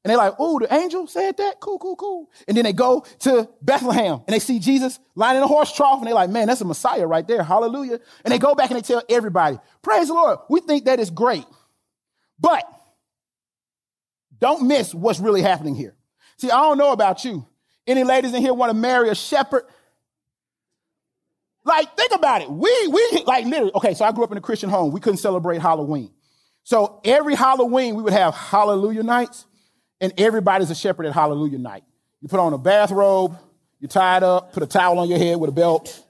And 0.06 0.10
they're 0.12 0.18
like, 0.18 0.34
oh, 0.38 0.60
the 0.60 0.72
angel 0.72 1.08
said 1.08 1.36
that? 1.38 1.58
Cool, 1.58 1.80
cool, 1.80 1.96
cool. 1.96 2.30
And 2.46 2.56
then 2.56 2.62
they 2.62 2.72
go 2.72 3.04
to 3.18 3.48
Bethlehem 3.60 4.22
and 4.24 4.28
they 4.28 4.38
see 4.38 4.60
Jesus 4.60 5.00
lying 5.16 5.36
in 5.36 5.42
a 5.42 5.48
horse 5.48 5.74
trough 5.74 5.98
and 5.98 6.06
they're 6.06 6.14
like, 6.14 6.30
man, 6.30 6.46
that's 6.46 6.60
a 6.60 6.64
Messiah 6.64 7.04
right 7.08 7.26
there. 7.26 7.42
Hallelujah. 7.42 7.98
And 8.24 8.30
they 8.30 8.38
go 8.38 8.54
back 8.54 8.70
and 8.70 8.78
they 8.78 8.82
tell 8.82 9.02
everybody, 9.08 9.58
praise 9.82 10.06
the 10.06 10.14
Lord. 10.14 10.38
We 10.48 10.60
think 10.60 10.84
that 10.84 11.00
is 11.00 11.10
great. 11.10 11.44
But 12.38 12.62
don't 14.38 14.68
miss 14.68 14.94
what's 14.94 15.18
really 15.18 15.42
happening 15.42 15.74
here. 15.74 15.96
See, 16.36 16.52
I 16.52 16.60
don't 16.60 16.78
know 16.78 16.92
about 16.92 17.24
you. 17.24 17.44
Any 17.84 18.04
ladies 18.04 18.32
in 18.32 18.42
here 18.42 18.54
want 18.54 18.70
to 18.70 18.78
marry 18.78 19.08
a 19.08 19.16
shepherd? 19.16 19.64
Like, 21.64 21.96
think 21.96 22.12
about 22.14 22.42
it. 22.42 22.48
We, 22.48 22.70
we, 22.86 23.24
like, 23.26 23.44
literally, 23.44 23.72
okay, 23.74 23.94
so 23.94 24.04
I 24.04 24.12
grew 24.12 24.22
up 24.22 24.30
in 24.30 24.38
a 24.38 24.40
Christian 24.40 24.70
home. 24.70 24.92
We 24.92 25.00
couldn't 25.00 25.16
celebrate 25.16 25.60
Halloween. 25.60 26.12
So 26.62 27.00
every 27.04 27.34
Halloween, 27.34 27.96
we 27.96 28.04
would 28.04 28.12
have 28.12 28.36
hallelujah 28.36 29.02
nights 29.02 29.46
and 30.00 30.12
everybody's 30.18 30.70
a 30.70 30.74
shepherd 30.74 31.06
at 31.06 31.12
Hallelujah 31.12 31.58
night. 31.58 31.84
You 32.20 32.28
put 32.28 32.40
on 32.40 32.52
a 32.52 32.58
bathrobe, 32.58 33.36
you 33.80 33.88
tie 33.88 34.16
it 34.16 34.22
up, 34.22 34.52
put 34.52 34.62
a 34.62 34.66
towel 34.66 34.98
on 34.98 35.08
your 35.08 35.18
head 35.18 35.38
with 35.38 35.50
a 35.50 35.52
belt, 35.52 36.04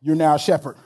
you're 0.00 0.16
now 0.16 0.34
a 0.34 0.38
shepherd. 0.38 0.76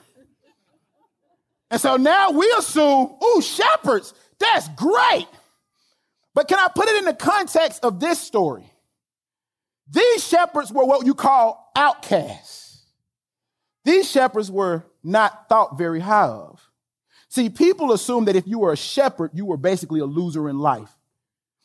And 1.71 1.81
so 1.81 1.97
now 1.97 2.33
we 2.33 2.53
assume, 2.59 3.15
ooh, 3.23 3.43
shepherds, 3.43 4.13
that's 4.39 4.69
great. 4.71 5.29
But 6.35 6.49
can 6.49 6.59
I 6.59 6.69
put 6.75 6.89
it 6.89 6.97
in 6.97 7.05
the 7.05 7.15
context 7.15 7.85
of 7.85 8.01
this 8.01 8.21
story? 8.21 8.71
These 9.89 10.27
shepherds 10.27 10.73
were 10.73 10.85
what 10.85 11.05
you 11.05 11.15
call 11.15 11.71
outcasts. 11.75 12.85
These 13.85 14.11
shepherds 14.11 14.51
were 14.51 14.85
not 15.03 15.49
thought 15.49 15.79
very 15.79 16.01
high 16.01 16.29
of. 16.29 16.61
See, 17.29 17.49
people 17.49 17.93
assume 17.93 18.27
that 18.27 18.37
if 18.37 18.47
you 18.47 18.61
were 18.61 18.73
a 18.73 18.77
shepherd, 18.77 19.31
you 19.35 19.47
were 19.47 19.57
basically 19.57 20.01
a 20.01 20.05
loser 20.05 20.49
in 20.49 20.59
life. 20.59 20.91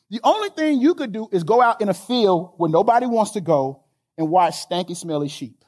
The 0.09 0.19
only 0.23 0.49
thing 0.49 0.79
you 0.79 0.93
could 0.93 1.11
do 1.11 1.27
is 1.31 1.43
go 1.43 1.61
out 1.61 1.81
in 1.81 1.89
a 1.89 1.93
field 1.93 2.53
where 2.57 2.69
nobody 2.69 3.05
wants 3.05 3.31
to 3.31 3.41
go 3.41 3.83
and 4.17 4.29
watch 4.29 4.53
stanky, 4.53 4.95
smelly 4.95 5.29
sheep. 5.29 5.63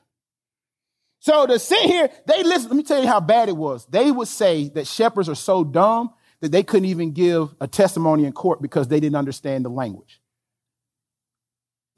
So 1.19 1.45
to 1.47 1.57
sit 1.59 1.81
here, 1.81 2.09
they 2.27 2.43
listen. 2.43 2.69
Let 2.69 2.77
me 2.77 2.83
tell 2.83 3.01
you 3.01 3.07
how 3.07 3.19
bad 3.19 3.49
it 3.49 3.57
was. 3.57 3.85
They 3.87 4.11
would 4.11 4.27
say 4.27 4.69
that 4.69 4.87
shepherds 4.87 5.27
are 5.27 5.35
so 5.35 5.63
dumb 5.63 6.11
that 6.41 6.51
they 6.51 6.63
couldn't 6.63 6.85
even 6.85 7.11
give 7.11 7.55
a 7.59 7.67
testimony 7.67 8.25
in 8.25 8.31
court 8.31 8.61
because 8.61 8.87
they 8.87 8.99
didn't 8.99 9.15
understand 9.15 9.65
the 9.65 9.69
language. 9.69 10.21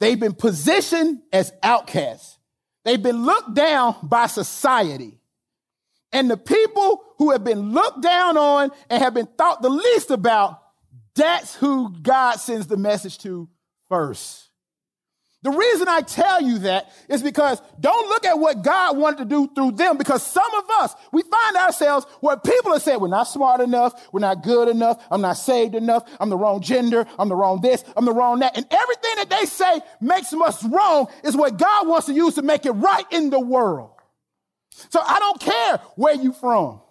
They've 0.00 0.18
been 0.18 0.32
positioned 0.32 1.20
as 1.32 1.52
outcasts. 1.62 2.38
They've 2.84 3.02
been 3.02 3.24
looked 3.24 3.54
down 3.54 3.96
by 4.02 4.26
society. 4.26 5.20
And 6.12 6.30
the 6.30 6.38
people 6.38 7.04
who 7.18 7.30
have 7.32 7.44
been 7.44 7.72
looked 7.72 8.02
down 8.02 8.38
on 8.38 8.70
and 8.88 9.02
have 9.02 9.12
been 9.12 9.26
thought 9.26 9.60
the 9.60 9.68
least 9.68 10.10
about 10.10 10.59
that's 11.20 11.54
who 11.54 11.90
God 12.02 12.36
sends 12.36 12.66
the 12.66 12.76
message 12.76 13.18
to 13.18 13.48
first. 13.88 14.50
The 15.42 15.50
reason 15.50 15.88
I 15.88 16.02
tell 16.02 16.42
you 16.42 16.58
that 16.60 16.92
is 17.08 17.22
because 17.22 17.62
don't 17.80 18.08
look 18.10 18.26
at 18.26 18.38
what 18.38 18.62
God 18.62 18.98
wanted 18.98 19.18
to 19.20 19.24
do 19.24 19.48
through 19.54 19.72
them 19.72 19.96
because 19.96 20.22
some 20.22 20.54
of 20.54 20.64
us, 20.80 20.94
we 21.12 21.22
find 21.22 21.56
ourselves 21.56 22.04
where 22.20 22.36
people 22.36 22.72
are 22.72 22.80
saying, 22.80 23.00
we're 23.00 23.08
not 23.08 23.24
smart 23.24 23.62
enough, 23.62 24.12
we're 24.12 24.20
not 24.20 24.42
good 24.42 24.68
enough, 24.68 25.02
I'm 25.10 25.22
not 25.22 25.38
saved 25.38 25.74
enough, 25.74 26.06
I'm 26.20 26.28
the 26.28 26.36
wrong 26.36 26.60
gender, 26.60 27.06
I'm 27.18 27.30
the 27.30 27.36
wrong 27.36 27.62
this, 27.62 27.82
I'm 27.96 28.04
the 28.04 28.12
wrong 28.12 28.40
that. 28.40 28.54
And 28.54 28.66
everything 28.70 29.12
that 29.16 29.30
they 29.30 29.46
say 29.46 29.80
makes 29.98 30.30
us 30.34 30.62
wrong 30.62 31.08
is 31.24 31.34
what 31.34 31.56
God 31.56 31.88
wants 31.88 32.06
to 32.06 32.12
use 32.12 32.34
to 32.34 32.42
make 32.42 32.66
it 32.66 32.72
right 32.72 33.06
in 33.10 33.30
the 33.30 33.40
world. 33.40 33.92
So 34.90 35.00
I 35.00 35.18
don't 35.20 35.40
care 35.40 35.78
where 35.96 36.14
you 36.14 36.32
from. 36.32 36.82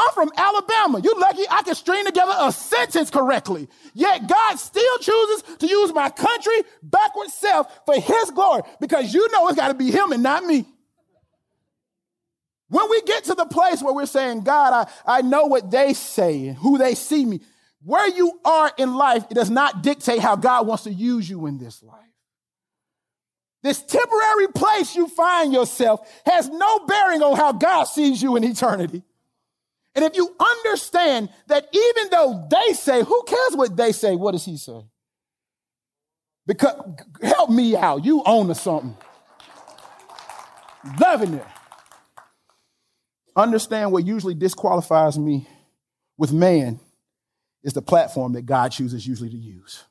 I'm 0.00 0.12
from 0.14 0.30
Alabama. 0.34 1.00
You 1.04 1.14
lucky 1.18 1.44
I 1.50 1.62
can 1.62 1.74
string 1.74 2.06
together 2.06 2.32
a 2.38 2.50
sentence 2.52 3.10
correctly. 3.10 3.68
Yet 3.92 4.26
God 4.26 4.56
still 4.56 4.98
chooses 4.98 5.42
to 5.58 5.66
use 5.66 5.92
my 5.92 6.08
country 6.08 6.62
backward 6.82 7.28
self 7.28 7.84
for 7.84 7.94
his 8.00 8.30
glory 8.30 8.62
because 8.80 9.12
you 9.12 9.30
know 9.30 9.48
it's 9.48 9.56
got 9.56 9.68
to 9.68 9.74
be 9.74 9.90
him 9.90 10.12
and 10.12 10.22
not 10.22 10.44
me. 10.44 10.64
When 12.68 12.88
we 12.88 13.02
get 13.02 13.24
to 13.24 13.34
the 13.34 13.44
place 13.44 13.82
where 13.82 13.92
we're 13.92 14.06
saying, 14.06 14.42
God, 14.44 14.88
I, 15.06 15.18
I 15.18 15.22
know 15.22 15.46
what 15.46 15.70
they 15.70 15.92
say 15.92 16.46
and 16.48 16.56
who 16.56 16.78
they 16.78 16.94
see 16.94 17.26
me, 17.26 17.40
where 17.82 18.08
you 18.08 18.40
are 18.44 18.72
in 18.78 18.94
life, 18.94 19.24
it 19.30 19.34
does 19.34 19.50
not 19.50 19.82
dictate 19.82 20.20
how 20.20 20.36
God 20.36 20.66
wants 20.66 20.84
to 20.84 20.92
use 20.92 21.28
you 21.28 21.46
in 21.46 21.58
this 21.58 21.82
life. 21.82 21.98
This 23.62 23.82
temporary 23.82 24.48
place 24.54 24.96
you 24.96 25.08
find 25.08 25.52
yourself 25.52 26.08
has 26.24 26.48
no 26.48 26.78
bearing 26.86 27.22
on 27.22 27.36
how 27.36 27.52
God 27.52 27.84
sees 27.84 28.22
you 28.22 28.36
in 28.36 28.44
eternity. 28.44 29.02
And 29.94 30.04
if 30.04 30.14
you 30.16 30.34
understand 30.38 31.30
that 31.48 31.68
even 31.72 32.10
though 32.10 32.46
they 32.50 32.72
say, 32.74 33.02
who 33.02 33.22
cares 33.24 33.56
what 33.56 33.76
they 33.76 33.92
say? 33.92 34.14
What 34.14 34.32
does 34.32 34.44
he 34.44 34.56
say? 34.56 34.82
Because 36.46 36.74
help 37.22 37.50
me 37.50 37.76
out. 37.76 38.04
You 38.04 38.22
own 38.24 38.48
to 38.48 38.54
something. 38.54 38.96
Loving 40.98 41.34
it. 41.34 41.46
Understand 43.36 43.92
what 43.92 44.06
usually 44.06 44.34
disqualifies 44.34 45.18
me 45.18 45.46
with 46.16 46.32
man 46.32 46.80
is 47.62 47.72
the 47.72 47.82
platform 47.82 48.32
that 48.34 48.42
God 48.42 48.72
chooses 48.72 49.06
usually 49.06 49.30
to 49.30 49.36
use. 49.36 49.84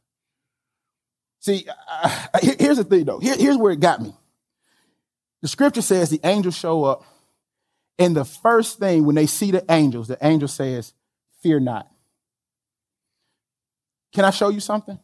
See, 1.40 1.66
uh, 1.88 2.28
here's 2.42 2.78
the 2.78 2.84
thing 2.84 3.06
though. 3.06 3.20
Here, 3.20 3.36
here's 3.38 3.58
where 3.58 3.72
it 3.72 3.80
got 3.80 4.02
me. 4.02 4.14
The 5.42 5.48
scripture 5.48 5.82
says 5.82 6.10
the 6.10 6.20
angels 6.24 6.56
show 6.56 6.84
up 6.84 7.06
and 8.00 8.16
the 8.16 8.24
first 8.24 8.80
thing 8.80 9.06
when 9.06 9.16
they 9.16 9.26
see 9.28 9.52
the 9.52 9.64
angels, 9.70 10.08
the 10.08 10.18
angel 10.22 10.48
says, 10.48 10.94
Fear 11.42 11.60
not. 11.60 11.90
Can 14.14 14.26
I 14.26 14.32
show 14.32 14.50
you 14.50 14.62
something? 14.62 14.98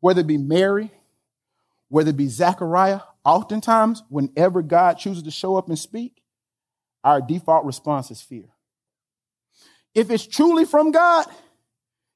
Whether 0.00 0.20
it 0.20 0.26
be 0.26 0.38
Mary, 0.38 0.90
whether 1.88 2.10
it 2.10 2.16
be 2.16 2.28
Zechariah, 2.28 3.00
oftentimes, 3.24 4.02
whenever 4.08 4.62
God 4.62 4.94
chooses 4.94 5.22
to 5.24 5.30
show 5.30 5.56
up 5.56 5.68
and 5.68 5.78
speak, 5.78 6.22
our 7.02 7.20
default 7.20 7.64
response 7.64 8.10
is 8.10 8.20
fear. 8.20 8.44
If 9.94 10.10
it's 10.10 10.26
truly 10.26 10.64
from 10.64 10.92
God, 10.92 11.26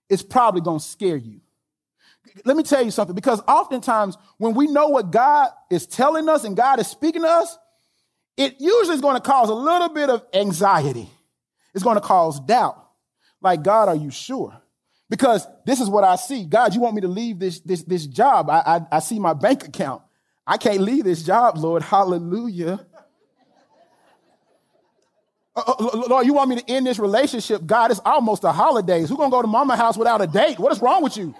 it's 0.09 0.23
probably 0.23 0.61
going 0.61 0.79
to 0.79 0.85
scare 0.85 1.17
you. 1.17 1.41
Let 2.45 2.57
me 2.57 2.62
tell 2.62 2.83
you 2.83 2.91
something, 2.91 3.14
because 3.14 3.41
oftentimes 3.49 4.17
when 4.38 4.55
we 4.55 4.67
know 4.67 4.88
what 4.88 5.11
God 5.11 5.50
is 5.71 5.87
telling 5.87 6.29
us 6.29 6.45
and 6.45 6.57
God 6.57 6.79
is 6.79 6.87
speaking 6.87 7.23
to 7.23 7.29
us, 7.29 7.59
it 8.36 8.56
usually 8.60 8.94
is 8.94 9.00
going 9.00 9.16
to 9.16 9.20
cause 9.20 9.48
a 9.48 9.54
little 9.54 9.90
bit 9.90 10.10
of 10.10 10.24
anxiety. 10.32 11.08
It's 11.74 11.84
going 11.84 11.96
to 11.96 12.00
cause 12.00 12.40
doubt. 12.40 12.78
Like, 13.40 13.62
God, 13.62 13.88
are 13.88 13.96
you 13.96 14.10
sure? 14.10 14.56
Because 15.10 15.46
this 15.66 15.80
is 15.80 15.90
what 15.90 16.04
I 16.04 16.16
see. 16.16 16.44
God, 16.44 16.74
you 16.74 16.80
want 16.80 16.94
me 16.94 17.02
to 17.02 17.08
leave 17.08 17.38
this, 17.38 17.60
this, 17.60 17.82
this 17.82 18.06
job. 18.06 18.48
I, 18.48 18.60
I, 18.60 18.80
I 18.92 18.98
see 19.00 19.18
my 19.18 19.34
bank 19.34 19.68
account. 19.68 20.02
I 20.46 20.56
can't 20.56 20.80
leave 20.80 21.04
this 21.04 21.22
job, 21.22 21.58
Lord. 21.58 21.82
Hallelujah. 21.82 22.84
Uh, 25.54 25.60
uh 25.60 26.04
Lord, 26.08 26.26
you 26.26 26.32
want 26.32 26.48
me 26.48 26.56
to 26.56 26.70
end 26.70 26.86
this 26.86 26.98
relationship? 26.98 27.66
God, 27.66 27.90
it's 27.90 28.00
almost 28.04 28.42
the 28.42 28.52
holidays. 28.52 29.08
Who's 29.08 29.18
going 29.18 29.30
to 29.30 29.36
go 29.36 29.42
to 29.42 29.48
mama 29.48 29.76
house 29.76 29.98
without 29.98 30.22
a 30.22 30.26
date? 30.26 30.58
What 30.58 30.72
is 30.72 30.80
wrong 30.80 31.02
with 31.02 31.16
you? 31.16 31.34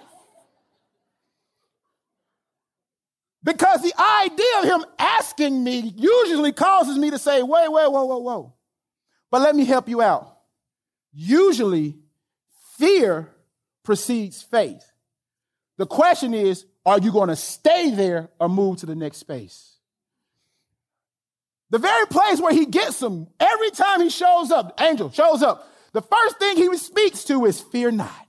Because 3.43 3.81
the 3.81 3.93
idea 3.99 4.59
of 4.59 4.65
him 4.65 4.85
asking 4.97 5.63
me 5.63 5.93
usually 5.97 6.53
causes 6.53 6.97
me 6.97 7.11
to 7.11 7.19
say, 7.19 7.43
wait, 7.43 7.71
wait, 7.71 7.91
whoa, 7.91 8.05
whoa, 8.05 8.17
whoa. 8.17 8.53
But 9.29 9.41
let 9.41 9.55
me 9.55 9.65
help 9.65 9.89
you 9.89 10.01
out. 10.01 10.37
Usually, 11.13 11.97
fear 12.77 13.29
precedes 13.83 14.41
faith. 14.41 14.83
The 15.77 15.85
question 15.85 16.33
is, 16.33 16.65
are 16.85 16.99
you 16.99 17.11
going 17.11 17.29
to 17.29 17.35
stay 17.35 17.91
there 17.91 18.29
or 18.39 18.47
move 18.47 18.77
to 18.77 18.85
the 18.85 18.95
next 18.95 19.17
space? 19.17 19.77
The 21.69 21.79
very 21.79 22.05
place 22.05 22.39
where 22.39 22.53
he 22.53 22.65
gets 22.65 22.99
them, 22.99 23.27
every 23.39 23.71
time 23.71 24.01
he 24.01 24.09
shows 24.09 24.51
up, 24.51 24.79
angel 24.79 25.09
shows 25.11 25.41
up, 25.41 25.67
the 25.91 26.01
first 26.01 26.37
thing 26.37 26.57
he 26.57 26.77
speaks 26.77 27.23
to 27.25 27.45
is 27.45 27.59
fear 27.59 27.91
not. 27.91 28.22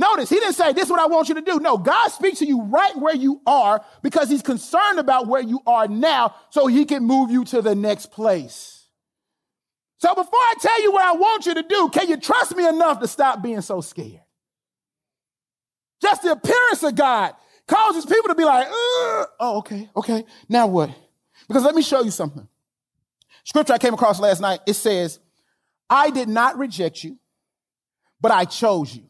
Notice, 0.00 0.30
he 0.30 0.36
didn't 0.36 0.54
say, 0.54 0.72
This 0.72 0.86
is 0.86 0.90
what 0.90 0.98
I 0.98 1.06
want 1.06 1.28
you 1.28 1.34
to 1.34 1.42
do. 1.42 1.60
No, 1.60 1.76
God 1.76 2.08
speaks 2.08 2.38
to 2.38 2.46
you 2.46 2.62
right 2.62 2.96
where 2.96 3.14
you 3.14 3.42
are 3.46 3.84
because 4.02 4.30
he's 4.30 4.40
concerned 4.40 4.98
about 4.98 5.26
where 5.26 5.42
you 5.42 5.60
are 5.66 5.86
now 5.88 6.34
so 6.48 6.66
he 6.68 6.86
can 6.86 7.04
move 7.04 7.30
you 7.30 7.44
to 7.44 7.60
the 7.60 7.74
next 7.74 8.10
place. 8.10 8.86
So 9.98 10.14
before 10.14 10.32
I 10.32 10.54
tell 10.58 10.82
you 10.82 10.90
what 10.90 11.04
I 11.04 11.12
want 11.12 11.44
you 11.44 11.52
to 11.52 11.62
do, 11.62 11.90
can 11.92 12.08
you 12.08 12.16
trust 12.16 12.56
me 12.56 12.66
enough 12.66 13.00
to 13.00 13.08
stop 13.08 13.42
being 13.42 13.60
so 13.60 13.82
scared? 13.82 14.22
Just 16.00 16.22
the 16.22 16.32
appearance 16.32 16.82
of 16.82 16.94
God 16.94 17.34
causes 17.68 18.06
people 18.06 18.28
to 18.28 18.34
be 18.34 18.44
like, 18.44 18.68
uh, 18.68 18.72
oh, 19.38 19.58
okay, 19.58 19.90
okay, 19.94 20.24
now 20.48 20.66
what? 20.66 20.88
Because 21.46 21.62
let 21.62 21.74
me 21.74 21.82
show 21.82 22.02
you 22.02 22.10
something. 22.10 22.48
Scripture 23.44 23.74
I 23.74 23.78
came 23.78 23.92
across 23.92 24.18
last 24.18 24.40
night, 24.40 24.60
it 24.66 24.74
says, 24.74 25.18
I 25.90 26.08
did 26.08 26.30
not 26.30 26.56
reject 26.56 27.04
you, 27.04 27.18
but 28.18 28.32
I 28.32 28.46
chose 28.46 28.96
you. 28.96 29.09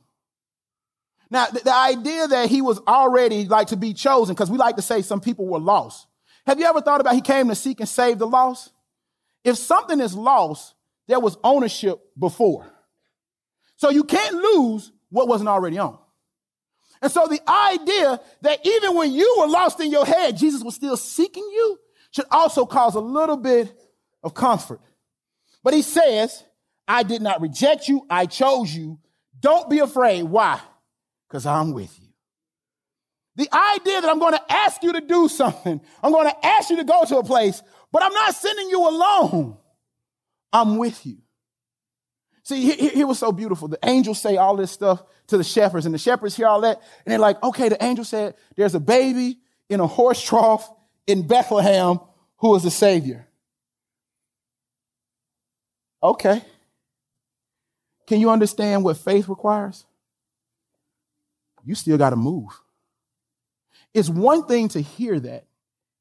Now, 1.30 1.46
the, 1.46 1.60
the 1.60 1.74
idea 1.74 2.26
that 2.28 2.48
he 2.48 2.60
was 2.60 2.80
already 2.86 3.44
like 3.46 3.68
to 3.68 3.76
be 3.76 3.94
chosen, 3.94 4.34
because 4.34 4.50
we 4.50 4.58
like 4.58 4.76
to 4.76 4.82
say 4.82 5.02
some 5.02 5.20
people 5.20 5.46
were 5.46 5.60
lost. 5.60 6.06
Have 6.46 6.58
you 6.58 6.66
ever 6.66 6.80
thought 6.80 7.00
about 7.00 7.14
he 7.14 7.20
came 7.20 7.48
to 7.48 7.54
seek 7.54 7.80
and 7.80 7.88
save 7.88 8.18
the 8.18 8.26
lost? 8.26 8.72
If 9.44 9.56
something 9.56 10.00
is 10.00 10.14
lost, 10.14 10.74
there 11.06 11.20
was 11.20 11.38
ownership 11.44 12.00
before. 12.18 12.66
So 13.76 13.90
you 13.90 14.04
can't 14.04 14.34
lose 14.34 14.92
what 15.08 15.28
wasn't 15.28 15.48
already 15.48 15.78
on. 15.78 15.98
And 17.02 17.10
so 17.10 17.26
the 17.26 17.40
idea 17.48 18.20
that 18.42 18.66
even 18.66 18.94
when 18.94 19.12
you 19.12 19.36
were 19.38 19.46
lost 19.46 19.80
in 19.80 19.90
your 19.90 20.04
head, 20.04 20.36
Jesus 20.36 20.62
was 20.62 20.74
still 20.74 20.96
seeking 20.96 21.44
you 21.44 21.78
should 22.10 22.26
also 22.30 22.66
cause 22.66 22.94
a 22.94 23.00
little 23.00 23.36
bit 23.36 23.72
of 24.22 24.34
comfort. 24.34 24.80
But 25.62 25.74
he 25.74 25.82
says, 25.82 26.44
I 26.86 27.02
did 27.02 27.22
not 27.22 27.40
reject 27.40 27.88
you. 27.88 28.04
I 28.10 28.26
chose 28.26 28.74
you. 28.74 28.98
Don't 29.38 29.70
be 29.70 29.78
afraid. 29.78 30.24
Why? 30.24 30.60
Because 31.30 31.46
I'm 31.46 31.72
with 31.72 31.96
you. 32.00 32.08
The 33.36 33.48
idea 33.54 34.00
that 34.00 34.10
I'm 34.10 34.18
going 34.18 34.34
to 34.34 34.52
ask 34.52 34.82
you 34.82 34.92
to 34.92 35.00
do 35.00 35.28
something, 35.28 35.80
I'm 36.02 36.12
going 36.12 36.28
to 36.28 36.46
ask 36.46 36.68
you 36.68 36.76
to 36.78 36.84
go 36.84 37.04
to 37.04 37.18
a 37.18 37.24
place, 37.24 37.62
but 37.92 38.02
I'm 38.02 38.12
not 38.12 38.34
sending 38.34 38.68
you 38.68 38.80
alone. 38.88 39.56
I'm 40.52 40.76
with 40.76 41.06
you. 41.06 41.18
See, 42.42 42.72
here, 42.72 43.06
was 43.06 43.20
so 43.20 43.30
beautiful. 43.30 43.68
The 43.68 43.78
angels 43.84 44.20
say 44.20 44.36
all 44.36 44.56
this 44.56 44.72
stuff 44.72 45.04
to 45.28 45.38
the 45.38 45.44
shepherds, 45.44 45.86
and 45.86 45.94
the 45.94 45.98
shepherds 45.98 46.36
hear 46.36 46.48
all 46.48 46.62
that, 46.62 46.82
and 47.04 47.12
they're 47.12 47.18
like, 47.18 47.40
okay, 47.42 47.68
the 47.68 47.82
angel 47.82 48.04
said, 48.04 48.34
there's 48.56 48.74
a 48.74 48.80
baby 48.80 49.38
in 49.68 49.78
a 49.78 49.86
horse 49.86 50.20
trough 50.20 50.68
in 51.06 51.26
Bethlehem 51.26 52.00
who 52.38 52.54
is 52.56 52.64
the 52.64 52.70
Savior. 52.70 53.28
Okay. 56.02 56.42
Can 58.08 58.18
you 58.18 58.30
understand 58.30 58.82
what 58.82 58.96
faith 58.96 59.28
requires? 59.28 59.84
You 61.64 61.74
still 61.74 61.98
got 61.98 62.10
to 62.10 62.16
move. 62.16 62.60
It's 63.92 64.08
one 64.08 64.46
thing 64.46 64.68
to 64.68 64.80
hear 64.80 65.18
that, 65.20 65.46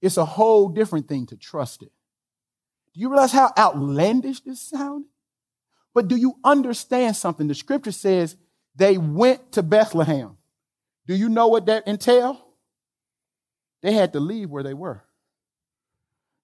it's 0.02 0.18
a 0.18 0.26
whole 0.26 0.70
different 0.70 1.08
thing 1.08 1.26
to 1.28 1.36
trust 1.36 1.82
it. 1.82 1.92
Do 2.94 3.02
you 3.02 3.10
realize 3.10 3.32
how 3.32 3.52
outlandish 3.58 4.42
this 4.42 4.62
sounds? 4.62 5.08
But 5.94 6.08
do 6.08 6.16
you 6.16 6.36
understand 6.44 7.16
something? 7.16 7.48
The 7.48 7.56
scripture 7.56 7.92
says 7.92 8.36
they 8.76 8.98
went 8.98 9.54
to 9.54 9.64
Bethlehem. 9.64 10.38
Do 11.08 11.16
you 11.16 11.30
know 11.30 11.48
what 11.48 11.66
that 11.66 11.88
entail? 11.88 12.46
They 13.82 13.94
had 13.94 14.14
to 14.14 14.20
leave 14.20 14.50
where 14.50 14.64
they 14.64 14.74
were. 14.74 15.04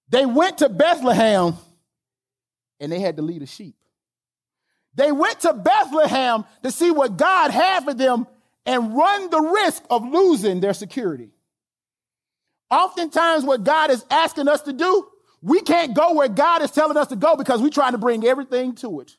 They 0.08 0.26
went 0.26 0.58
to 0.58 0.68
Bethlehem 0.68 1.54
and 2.80 2.92
they 2.92 3.00
had 3.00 3.16
to 3.16 3.22
lead 3.22 3.42
a 3.42 3.46
sheep. 3.46 3.76
They 4.94 5.12
went 5.12 5.40
to 5.40 5.52
Bethlehem 5.52 6.44
to 6.62 6.70
see 6.70 6.90
what 6.90 7.16
God 7.16 7.50
had 7.50 7.84
for 7.84 7.94
them 7.94 8.26
and 8.66 8.96
run 8.96 9.30
the 9.30 9.40
risk 9.40 9.84
of 9.88 10.06
losing 10.06 10.60
their 10.60 10.74
security. 10.74 11.30
Oftentimes, 12.70 13.44
what 13.44 13.62
God 13.62 13.90
is 13.90 14.04
asking 14.10 14.48
us 14.48 14.62
to 14.62 14.72
do, 14.72 15.06
we 15.40 15.60
can't 15.60 15.94
go 15.94 16.14
where 16.14 16.28
God 16.28 16.62
is 16.62 16.72
telling 16.72 16.96
us 16.96 17.06
to 17.08 17.16
go 17.16 17.36
because 17.36 17.62
we're 17.62 17.70
trying 17.70 17.92
to 17.92 17.98
bring 17.98 18.24
everything 18.26 18.74
to 18.76 19.00
it. 19.00 19.16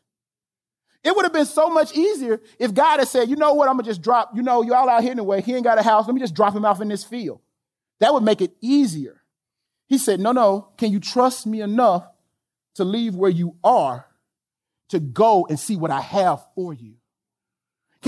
It 1.03 1.15
would 1.15 1.23
have 1.23 1.31
been 1.31 1.45
so 1.45 1.69
much 1.69 1.95
easier 1.95 2.41
if 2.59 2.73
God 2.73 2.99
had 2.99 3.07
said, 3.07 3.29
you 3.29 3.37
know 3.37 3.53
what, 3.53 3.69
I'm 3.69 3.75
gonna 3.75 3.83
just 3.83 4.01
drop, 4.01 4.31
you 4.35 4.41
know, 4.41 4.61
you 4.61 4.73
all 4.73 4.89
out 4.89 5.03
here 5.03 5.11
anyway, 5.11 5.41
he 5.41 5.53
ain't 5.55 5.63
got 5.63 5.77
a 5.77 5.83
house, 5.83 6.05
let 6.05 6.13
me 6.13 6.19
just 6.19 6.33
drop 6.33 6.53
him 6.53 6.65
off 6.65 6.81
in 6.81 6.89
this 6.89 7.05
field. 7.05 7.39
That 7.99 8.13
would 8.13 8.23
make 8.23 8.41
it 8.41 8.51
easier. 8.59 9.21
He 9.87 9.97
said, 9.97 10.19
no, 10.19 10.33
no, 10.33 10.69
can 10.77 10.91
you 10.91 10.99
trust 10.99 11.47
me 11.47 11.61
enough 11.61 12.05
to 12.75 12.83
leave 12.83 13.15
where 13.15 13.31
you 13.31 13.55
are 13.63 14.05
to 14.89 14.99
go 14.99 15.47
and 15.49 15.57
see 15.57 15.77
what 15.77 15.91
I 15.91 16.01
have 16.01 16.45
for 16.55 16.73
you? 16.73 16.95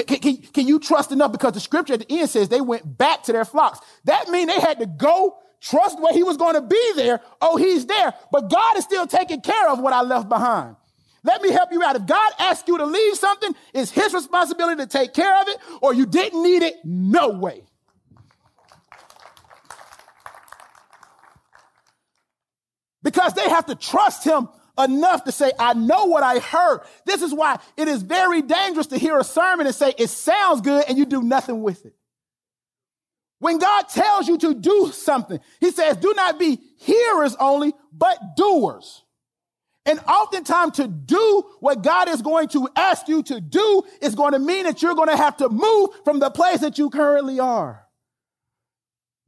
Can, 0.06 0.20
can, 0.20 0.38
can, 0.38 0.68
you 0.68 0.80
trust 0.80 1.12
enough? 1.12 1.32
Because 1.32 1.54
the 1.54 1.60
scripture 1.60 1.94
at 1.94 2.08
the 2.08 2.20
end 2.20 2.30
says 2.30 2.50
they 2.50 2.62
went 2.62 2.98
back 2.98 3.24
to 3.24 3.32
their 3.32 3.46
flocks. 3.46 3.80
That 4.06 4.30
means 4.30 4.54
they 4.54 4.60
had 4.60 4.80
to 4.80 4.86
go, 4.86 5.38
trust 5.62 6.00
where 6.00 6.14
he 6.14 6.24
was 6.24 6.38
going 6.38 6.56
to 6.56 6.62
be 6.62 6.92
there. 6.96 7.22
Oh, 7.42 7.58
he's 7.58 7.86
there. 7.86 8.14
But 8.32 8.50
God 8.50 8.78
is 8.78 8.84
still 8.84 9.08
taking 9.08 9.42
care 9.42 9.70
of 9.70 9.80
what 9.80 9.94
I 9.94 10.02
left 10.02 10.30
behind. 10.30 10.76
Let 11.24 11.42
me 11.42 11.52
help 11.52 11.72
you 11.72 11.84
out. 11.84 11.96
If 11.96 12.06
God 12.06 12.32
asks 12.40 12.68
you 12.68 12.78
to 12.78 12.86
leave 12.86 13.16
something, 13.16 13.54
it's 13.74 13.92
his 13.92 14.14
responsibility 14.14 14.82
to 14.82 14.88
take 14.88 15.14
care 15.14 15.42
of 15.42 15.48
it, 15.50 15.58
or 15.82 15.94
you 15.94 16.06
didn't 16.06 16.42
need 16.42 16.64
it, 16.64 16.76
no 16.84 17.30
way. 17.30 17.64
Because 23.02 23.34
they 23.34 23.50
have 23.50 23.66
to 23.66 23.76
trust 23.76 24.24
him 24.24 24.50
enough 24.80 25.26
to 25.26 25.32
say, 25.32 25.52
I 25.60 25.74
know 25.74 26.06
what 26.06 26.24
I 26.24 26.40
heard. 26.40 26.82
This 27.06 27.22
is 27.22 27.34
why 27.34 27.60
it 27.78 27.88
is 27.88 28.02
very 28.02 28.42
dangerous 28.42 28.88
to 28.88 28.98
hear 28.98 29.18
a 29.18 29.24
sermon 29.24 29.68
and 29.68 29.76
say, 29.76 29.94
it 29.98 30.10
sounds 30.10 30.62
good 30.62 30.86
and 30.88 30.98
you 30.98 31.06
do 31.06 31.22
nothing 31.22 31.62
with 31.62 31.86
it. 31.86 31.94
When 33.40 33.58
God 33.58 33.84
tells 33.84 34.28
you 34.28 34.38
to 34.40 34.54
do 34.54 34.92
something, 34.94 35.40
he 35.60 35.72
says, 35.72 35.98
do 35.98 36.14
not 36.14 36.38
be 36.40 36.60
hearers 36.78 37.36
only, 37.40 37.74
but 37.94 38.36
doers. 38.36 39.04
And 39.86 40.00
oftentimes 40.02 40.76
to 40.78 40.88
do 40.88 41.44
what 41.62 41.82
God 41.82 42.10
is 42.10 42.22
going 42.22 42.50
to 42.50 42.68
ask 42.76 43.08
you 43.08 43.24
to 43.24 43.40
do 43.40 43.84
is 44.02 44.14
going 44.14 44.34
to 44.34 44.40
mean 44.40 44.66
that 44.66 44.82
you're 44.82 44.94
going 44.94 45.10
to 45.10 45.18
have 45.18 45.38
to 45.38 45.50
move 45.50 45.90
from 46.04 46.20
the 46.20 46.30
place 46.30 46.60
that 46.60 46.78
you 46.78 46.90
currently 46.90 47.40
are. 47.40 47.86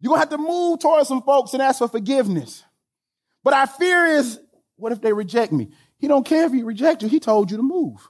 You're 0.02 0.10
going 0.10 0.22
to 0.22 0.30
have 0.30 0.38
to 0.40 0.46
move 0.46 0.80
towards 0.80 1.08
some 1.08 1.22
folks 1.22 1.54
and 1.54 1.62
ask 1.62 1.80
for 1.80 1.88
forgiveness. 1.88 2.64
But 3.44 3.54
our 3.54 3.68
fear 3.68 4.06
is 4.06 4.40
what 4.82 4.92
if 4.92 5.00
they 5.00 5.14
reject 5.14 5.52
me? 5.52 5.70
He 6.00 6.08
don't 6.08 6.26
care 6.26 6.48
if 6.48 6.52
he 6.52 6.64
reject 6.64 7.04
you. 7.04 7.08
He 7.08 7.20
told 7.20 7.52
you 7.52 7.58
to 7.58 7.64
move. 7.64 8.10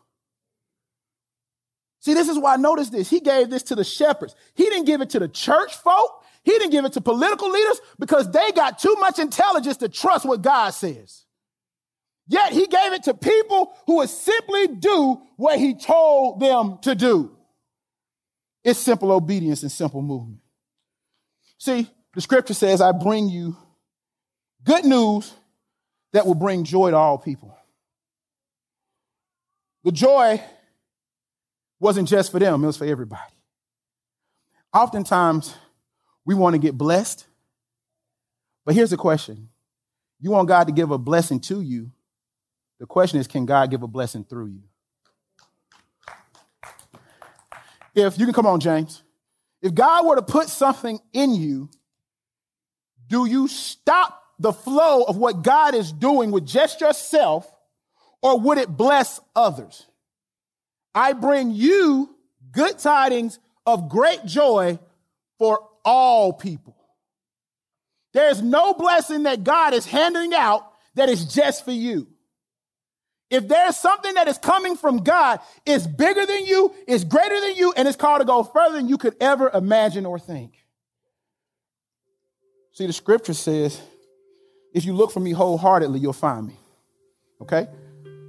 See, 1.99 2.13
this 2.13 2.29
is 2.29 2.39
why 2.39 2.53
I 2.53 2.57
noticed 2.57 2.93
this. 2.93 3.09
He 3.09 3.19
gave 3.19 3.49
this 3.49 3.63
to 3.63 3.75
the 3.75 3.83
shepherds. 3.83 4.35
He 4.55 4.63
didn't 4.63 4.85
give 4.85 5.01
it 5.01 5.09
to 5.09 5.19
the 5.19 5.27
church 5.27 5.75
folk. 5.75 6.23
He 6.43 6.51
didn't 6.51 6.71
give 6.71 6.85
it 6.85 6.93
to 6.93 7.01
political 7.01 7.51
leaders 7.51 7.81
because 7.99 8.31
they 8.31 8.53
got 8.53 8.79
too 8.79 8.95
much 9.01 9.19
intelligence 9.19 9.77
to 9.77 9.89
trust 9.89 10.25
what 10.25 10.41
God 10.41 10.69
says. 10.69 11.25
Yet 12.25 12.53
he 12.53 12.65
gave 12.67 12.93
it 12.93 13.03
to 13.03 13.15
people 13.15 13.75
who 13.85 13.97
would 13.97 14.09
simply 14.09 14.67
do 14.67 15.21
what 15.35 15.59
he 15.59 15.75
told 15.75 16.39
them 16.39 16.79
to 16.83 16.95
do. 16.95 17.35
It's 18.63 18.79
simple 18.79 19.11
obedience 19.11 19.61
and 19.61 19.71
simple 19.71 20.01
movement. 20.01 20.39
See, 21.57 21.89
the 22.13 22.21
scripture 22.21 22.53
says, 22.53 22.79
I 22.79 22.93
bring 22.93 23.27
you 23.27 23.57
good 24.63 24.85
news 24.85 25.33
that 26.13 26.25
will 26.25 26.35
bring 26.35 26.63
joy 26.63 26.91
to 26.91 26.97
all 26.97 27.17
people. 27.17 27.57
The 29.83 29.91
joy 29.91 30.41
wasn't 31.79 32.07
just 32.07 32.31
for 32.31 32.39
them, 32.39 32.63
it 32.63 32.67
was 32.67 32.77
for 32.77 32.85
everybody. 32.85 33.33
Oftentimes, 34.73 35.55
we 36.25 36.35
want 36.35 36.53
to 36.53 36.59
get 36.59 36.77
blessed, 36.77 37.25
but 38.65 38.75
here's 38.75 38.91
the 38.91 38.97
question 38.97 39.49
you 40.19 40.29
want 40.29 40.47
God 40.47 40.65
to 40.67 40.73
give 40.73 40.91
a 40.91 40.97
blessing 40.97 41.39
to 41.41 41.61
you. 41.61 41.91
The 42.79 42.85
question 42.85 43.19
is, 43.19 43.27
can 43.27 43.45
God 43.45 43.71
give 43.71 43.83
a 43.83 43.87
blessing 43.87 44.23
through 44.23 44.47
you? 44.47 44.61
If 47.93 48.17
you 48.17 48.25
can 48.25 48.33
come 48.33 48.45
on, 48.45 48.59
James. 48.59 49.03
If 49.61 49.75
God 49.75 50.05
were 50.05 50.15
to 50.15 50.21
put 50.21 50.49
something 50.49 50.99
in 51.13 51.35
you, 51.35 51.69
do 53.07 53.25
you 53.25 53.47
stop 53.47 54.20
the 54.41 54.51
flow 54.53 55.03
of 55.03 55.17
what 55.17 55.43
God 55.43 55.75
is 55.75 55.91
doing 55.91 56.31
with 56.31 56.47
just 56.47 56.81
yourself, 56.81 57.49
or 58.21 58.39
would 58.39 58.57
it 58.57 58.69
bless 58.69 59.19
others? 59.35 59.85
I 60.95 61.13
bring 61.13 61.51
you 61.51 62.13
good 62.51 62.79
tidings 62.79 63.39
of 63.65 63.87
great 63.87 64.25
joy 64.25 64.79
for 65.37 65.59
all 65.85 66.33
people. 66.33 66.75
There's 68.13 68.41
no 68.41 68.73
blessing 68.73 69.23
that 69.23 69.43
God 69.43 69.73
is 69.73 69.85
handing 69.85 70.33
out 70.33 70.67
that 70.95 71.07
is 71.07 71.33
just 71.33 71.63
for 71.63 71.71
you. 71.71 72.07
If 73.29 73.47
there's 73.47 73.77
something 73.77 74.15
that 74.15 74.27
is 74.27 74.37
coming 74.37 74.75
from 74.75 75.03
God, 75.03 75.39
it's 75.65 75.87
bigger 75.87 76.25
than 76.25 76.45
you, 76.45 76.73
it's 76.87 77.05
greater 77.05 77.39
than 77.39 77.55
you, 77.55 77.73
and 77.77 77.87
it's 77.87 77.95
called 77.95 78.19
to 78.19 78.25
go 78.25 78.43
further 78.43 78.75
than 78.75 78.89
you 78.89 78.97
could 78.97 79.15
ever 79.21 79.49
imagine 79.53 80.05
or 80.05 80.19
think. 80.19 80.53
See, 82.73 82.87
the 82.87 82.93
scripture 82.93 83.33
says, 83.33 83.79
if 84.73 84.85
you 84.85 84.93
look 84.93 85.11
for 85.11 85.19
me 85.19 85.31
wholeheartedly, 85.31 85.99
you'll 85.99 86.13
find 86.13 86.47
me. 86.47 86.55
Okay? 87.41 87.67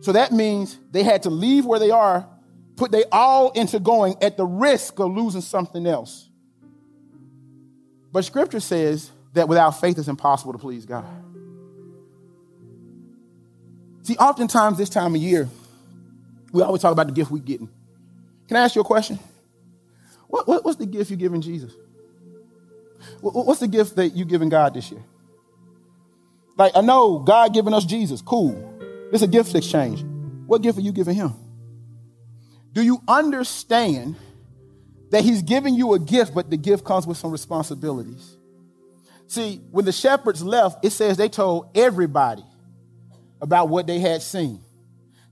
So 0.01 0.13
that 0.13 0.33
means 0.33 0.79
they 0.91 1.03
had 1.03 1.23
to 1.25 1.31
leave 1.31 1.65
where 1.65 1.79
they 1.79 1.91
are 1.91 2.27
put 2.77 2.91
they 2.91 3.05
all 3.13 3.51
into 3.53 3.79
going 3.79 4.17
at 4.23 4.37
the 4.37 4.45
risk 4.45 4.99
of 4.99 5.13
losing 5.13 5.41
something 5.41 5.87
else. 5.87 6.29
But 8.13 8.25
scripture 8.25 8.61
says 8.61 9.11
that 9.35 9.49
without 9.49 9.81
faith 9.81 9.99
it's 9.99 10.09
impossible 10.09 10.53
to 10.53 10.59
please 10.59 10.85
God. 10.85 11.07
See, 14.03 14.17
oftentimes 14.17 14.79
this 14.79 14.89
time 14.89 15.15
of 15.15 15.21
year, 15.21 15.49
we 16.53 16.63
always 16.63 16.83
talk 16.83 16.93
about 16.93 17.07
the 17.07 17.13
gift 17.13 17.31
we're 17.31 17.39
getting. 17.39 17.71
Can 18.49 18.57
I 18.57 18.65
ask 18.65 18.75
you 18.75 18.81
a 18.81 18.85
question? 18.85 19.19
What, 20.27 20.49
what, 20.49 20.65
what's 20.65 20.77
the 20.77 20.87
gift 20.87 21.11
you're 21.11 21.19
giving 21.19 21.41
Jesus? 21.41 21.73
What, 23.21 23.47
what's 23.47 23.61
the 23.61 23.69
gift 23.69 23.97
that 23.97 24.17
you're 24.17 24.27
giving 24.27 24.49
God 24.49 24.75
this 24.75 24.91
year? 24.91 25.03
Like, 26.57 26.73
I 26.77 26.81
know 26.81 27.19
God 27.19 27.55
giving 27.55 27.75
us 27.75 27.85
Jesus. 27.85 28.21
Cool. 28.23 28.71
It's 29.13 29.23
a 29.23 29.29
gift 29.29 29.55
exchange. 29.55 30.03
What 30.47 30.63
gift 30.63 30.79
are 30.79 30.83
you 30.83 30.93
giving 30.93 31.15
him? 31.15 31.35
Do 32.73 32.83
you 32.83 33.03
understand 33.07 34.17
that 35.11 35.23
he's 35.23 35.43
giving 35.43 35.75
you 35.75 35.95
a 35.95 35.99
gift, 35.99 36.35
but 36.35 36.51
the 36.51 36.57
gift 36.57 36.85
comes 36.85 37.07
with 37.07 37.17
some 37.19 37.31
responsibilities? 37.31 38.37
See, 39.27 39.61
when 39.71 39.85
the 39.85 39.93
shepherds 39.93 40.43
left, 40.43 40.85
it 40.85 40.91
says 40.91 41.17
they 41.17 41.29
told 41.29 41.71
everybody 41.75 42.45
about 43.41 43.69
what 43.69 43.87
they 43.87 43.99
had 43.99 44.23
seen. 44.23 44.61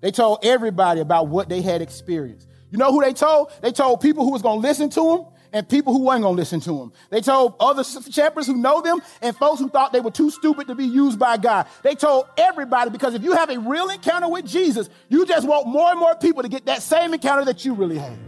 They 0.00 0.10
told 0.10 0.38
everybody 0.42 1.00
about 1.00 1.28
what 1.28 1.48
they 1.48 1.60
had 1.60 1.82
experienced. 1.82 2.48
You 2.70 2.78
know 2.78 2.92
who 2.92 3.02
they 3.02 3.12
told? 3.12 3.52
They 3.62 3.72
told 3.72 4.00
people 4.00 4.24
who 4.24 4.32
was 4.32 4.42
going 4.42 4.60
to 4.62 4.66
listen 4.66 4.90
to 4.90 5.00
them 5.00 5.26
and 5.52 5.68
people 5.68 5.92
who 5.92 6.04
weren't 6.04 6.22
going 6.22 6.34
to 6.34 6.40
listen 6.40 6.60
to 6.60 6.78
them. 6.78 6.92
They 7.10 7.20
told 7.20 7.54
other 7.60 7.84
shepherds 7.84 8.46
who 8.46 8.56
know 8.56 8.80
them 8.80 9.00
and 9.20 9.36
folks 9.36 9.60
who 9.60 9.68
thought 9.68 9.92
they 9.92 10.00
were 10.00 10.10
too 10.10 10.30
stupid 10.30 10.68
to 10.68 10.74
be 10.74 10.84
used 10.84 11.18
by 11.18 11.36
God. 11.36 11.66
They 11.82 11.94
told 11.94 12.26
everybody 12.36 12.90
because 12.90 13.14
if 13.14 13.22
you 13.22 13.32
have 13.32 13.50
a 13.50 13.58
real 13.58 13.90
encounter 13.90 14.28
with 14.28 14.46
Jesus, 14.46 14.88
you 15.08 15.26
just 15.26 15.46
want 15.46 15.66
more 15.66 15.90
and 15.90 15.98
more 15.98 16.14
people 16.14 16.42
to 16.42 16.48
get 16.48 16.66
that 16.66 16.82
same 16.82 17.14
encounter 17.14 17.44
that 17.44 17.64
you 17.64 17.74
really 17.74 17.98
had. 17.98 18.18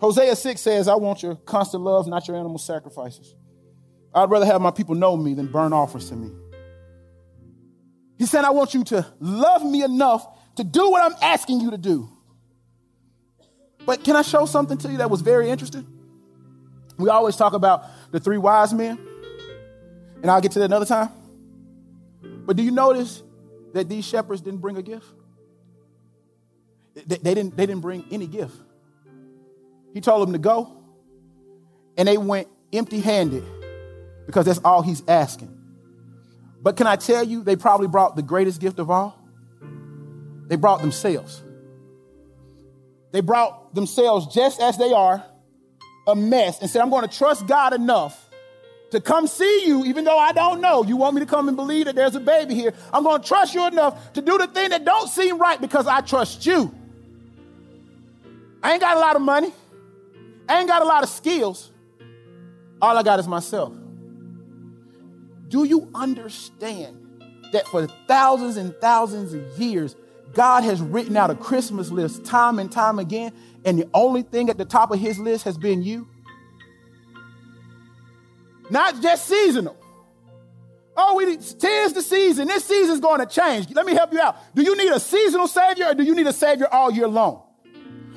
Hosea 0.00 0.36
6 0.36 0.60
says, 0.60 0.88
I 0.88 0.96
want 0.96 1.22
your 1.22 1.36
constant 1.36 1.82
love, 1.82 2.06
not 2.06 2.28
your 2.28 2.36
animal 2.36 2.58
sacrifices. 2.58 3.34
I'd 4.14 4.30
rather 4.30 4.46
have 4.46 4.60
my 4.60 4.70
people 4.70 4.94
know 4.94 5.16
me 5.16 5.34
than 5.34 5.46
burn 5.46 5.72
offerings 5.72 6.10
to 6.10 6.16
me. 6.16 6.30
He 8.18 8.26
said, 8.26 8.44
I 8.44 8.50
want 8.50 8.74
you 8.74 8.84
to 8.84 9.06
love 9.18 9.64
me 9.64 9.82
enough 9.82 10.26
to 10.56 10.64
do 10.64 10.90
what 10.90 11.02
I'm 11.02 11.16
asking 11.20 11.60
you 11.60 11.72
to 11.72 11.78
do. 11.78 12.13
But 13.86 14.04
can 14.04 14.16
I 14.16 14.22
show 14.22 14.46
something 14.46 14.78
to 14.78 14.88
you 14.88 14.98
that 14.98 15.10
was 15.10 15.20
very 15.20 15.50
interesting? 15.50 15.86
We 16.96 17.08
always 17.08 17.36
talk 17.36 17.52
about 17.52 17.84
the 18.12 18.20
three 18.20 18.38
wise 18.38 18.72
men, 18.72 18.98
and 20.22 20.30
I'll 20.30 20.40
get 20.40 20.52
to 20.52 20.58
that 20.60 20.66
another 20.66 20.86
time. 20.86 21.10
But 22.22 22.56
do 22.56 22.62
you 22.62 22.70
notice 22.70 23.22
that 23.72 23.88
these 23.88 24.06
shepherds 24.06 24.40
didn't 24.40 24.60
bring 24.60 24.76
a 24.76 24.82
gift? 24.82 25.06
They, 26.94 27.16
they 27.16 27.34
didn't, 27.34 27.56
they 27.56 27.66
didn't 27.66 27.82
bring 27.82 28.04
any 28.10 28.26
gift. 28.26 28.54
He 29.92 30.00
told 30.00 30.26
them 30.26 30.32
to 30.32 30.38
go, 30.38 30.76
and 31.96 32.08
they 32.08 32.16
went 32.16 32.48
empty 32.72 33.00
handed 33.00 33.44
because 34.26 34.46
that's 34.46 34.60
all 34.64 34.82
he's 34.82 35.02
asking. 35.06 35.50
But 36.62 36.76
can 36.76 36.86
I 36.86 36.96
tell 36.96 37.22
you, 37.22 37.42
they 37.42 37.56
probably 37.56 37.88
brought 37.88 38.16
the 38.16 38.22
greatest 38.22 38.60
gift 38.60 38.78
of 38.78 38.90
all? 38.90 39.18
They 40.46 40.56
brought 40.56 40.80
themselves. 40.80 41.42
They 43.14 43.20
brought 43.20 43.72
themselves 43.76 44.26
just 44.34 44.60
as 44.60 44.76
they 44.76 44.92
are, 44.92 45.24
a 46.08 46.16
mess, 46.16 46.60
and 46.60 46.68
said, 46.68 46.82
I'm 46.82 46.90
going 46.90 47.08
to 47.08 47.16
trust 47.16 47.46
God 47.46 47.72
enough 47.72 48.28
to 48.90 49.00
come 49.00 49.28
see 49.28 49.66
you, 49.68 49.84
even 49.84 50.02
though 50.02 50.18
I 50.18 50.32
don't 50.32 50.60
know. 50.60 50.82
You 50.82 50.96
want 50.96 51.14
me 51.14 51.20
to 51.20 51.26
come 51.26 51.46
and 51.46 51.56
believe 51.56 51.84
that 51.84 51.94
there's 51.94 52.16
a 52.16 52.20
baby 52.20 52.56
here. 52.56 52.74
I'm 52.92 53.04
going 53.04 53.22
to 53.22 53.28
trust 53.28 53.54
you 53.54 53.68
enough 53.68 54.12
to 54.14 54.20
do 54.20 54.36
the 54.36 54.48
thing 54.48 54.70
that 54.70 54.84
don't 54.84 55.08
seem 55.08 55.38
right 55.38 55.60
because 55.60 55.86
I 55.86 56.00
trust 56.00 56.44
you. 56.44 56.74
I 58.64 58.72
ain't 58.72 58.80
got 58.80 58.96
a 58.96 59.00
lot 59.00 59.14
of 59.14 59.22
money. 59.22 59.52
I 60.48 60.58
ain't 60.58 60.66
got 60.66 60.82
a 60.82 60.84
lot 60.84 61.04
of 61.04 61.08
skills. 61.08 61.70
All 62.82 62.98
I 62.98 63.04
got 63.04 63.20
is 63.20 63.28
myself. 63.28 63.72
Do 65.46 65.62
you 65.62 65.88
understand 65.94 66.96
that 67.52 67.68
for 67.68 67.86
thousands 68.08 68.56
and 68.56 68.74
thousands 68.80 69.34
of 69.34 69.56
years, 69.56 69.94
God 70.32 70.64
has 70.64 70.80
written 70.80 71.16
out 71.16 71.30
a 71.30 71.34
Christmas 71.34 71.90
list 71.90 72.24
time 72.24 72.58
and 72.58 72.70
time 72.70 72.98
again, 72.98 73.32
and 73.64 73.78
the 73.78 73.88
only 73.94 74.22
thing 74.22 74.50
at 74.50 74.58
the 74.58 74.64
top 74.64 74.90
of 74.90 74.98
his 74.98 75.18
list 75.18 75.44
has 75.44 75.56
been 75.56 75.82
you? 75.82 76.08
Not 78.70 79.00
just 79.02 79.26
seasonal. 79.26 79.76
Oh, 80.96 81.16
we 81.16 81.36
tis 81.36 81.92
the 81.92 82.02
season. 82.02 82.48
This 82.48 82.64
season's 82.64 83.00
going 83.00 83.20
to 83.20 83.26
change. 83.26 83.68
Let 83.70 83.84
me 83.84 83.94
help 83.94 84.12
you 84.12 84.20
out. 84.20 84.36
Do 84.54 84.62
you 84.62 84.76
need 84.76 84.90
a 84.90 85.00
seasonal 85.00 85.48
savior 85.48 85.86
or 85.86 85.94
do 85.94 86.04
you 86.04 86.14
need 86.14 86.26
a 86.26 86.32
savior 86.32 86.68
all 86.72 86.90
year 86.90 87.08
long? 87.08 87.42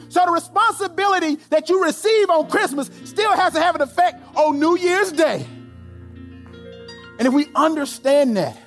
So 0.09 0.23
the 0.25 0.31
responsibility 0.31 1.35
that 1.49 1.69
you 1.69 1.83
receive 1.83 2.29
on 2.29 2.49
Christmas 2.49 2.89
still 3.03 3.35
has 3.35 3.53
to 3.53 3.61
have 3.61 3.75
an 3.75 3.81
effect 3.81 4.23
on 4.35 4.59
New 4.59 4.77
Year's 4.77 5.11
Day. 5.11 5.45
And 7.19 7.27
if 7.27 7.33
we 7.33 7.47
understand 7.55 8.37
that, 8.37 8.57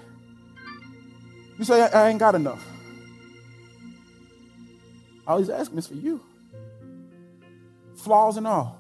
you 1.59 1.65
say, 1.65 1.83
I, 1.83 2.09
ain't 2.09 2.19
got 2.19 2.35
enough. 2.35 2.65
All 5.31 5.39
he's 5.39 5.49
asking 5.49 5.79
is 5.79 5.87
for 5.87 5.95
you. 5.95 6.21
Flaws 7.95 8.37
and 8.37 8.49
all. 8.49 8.80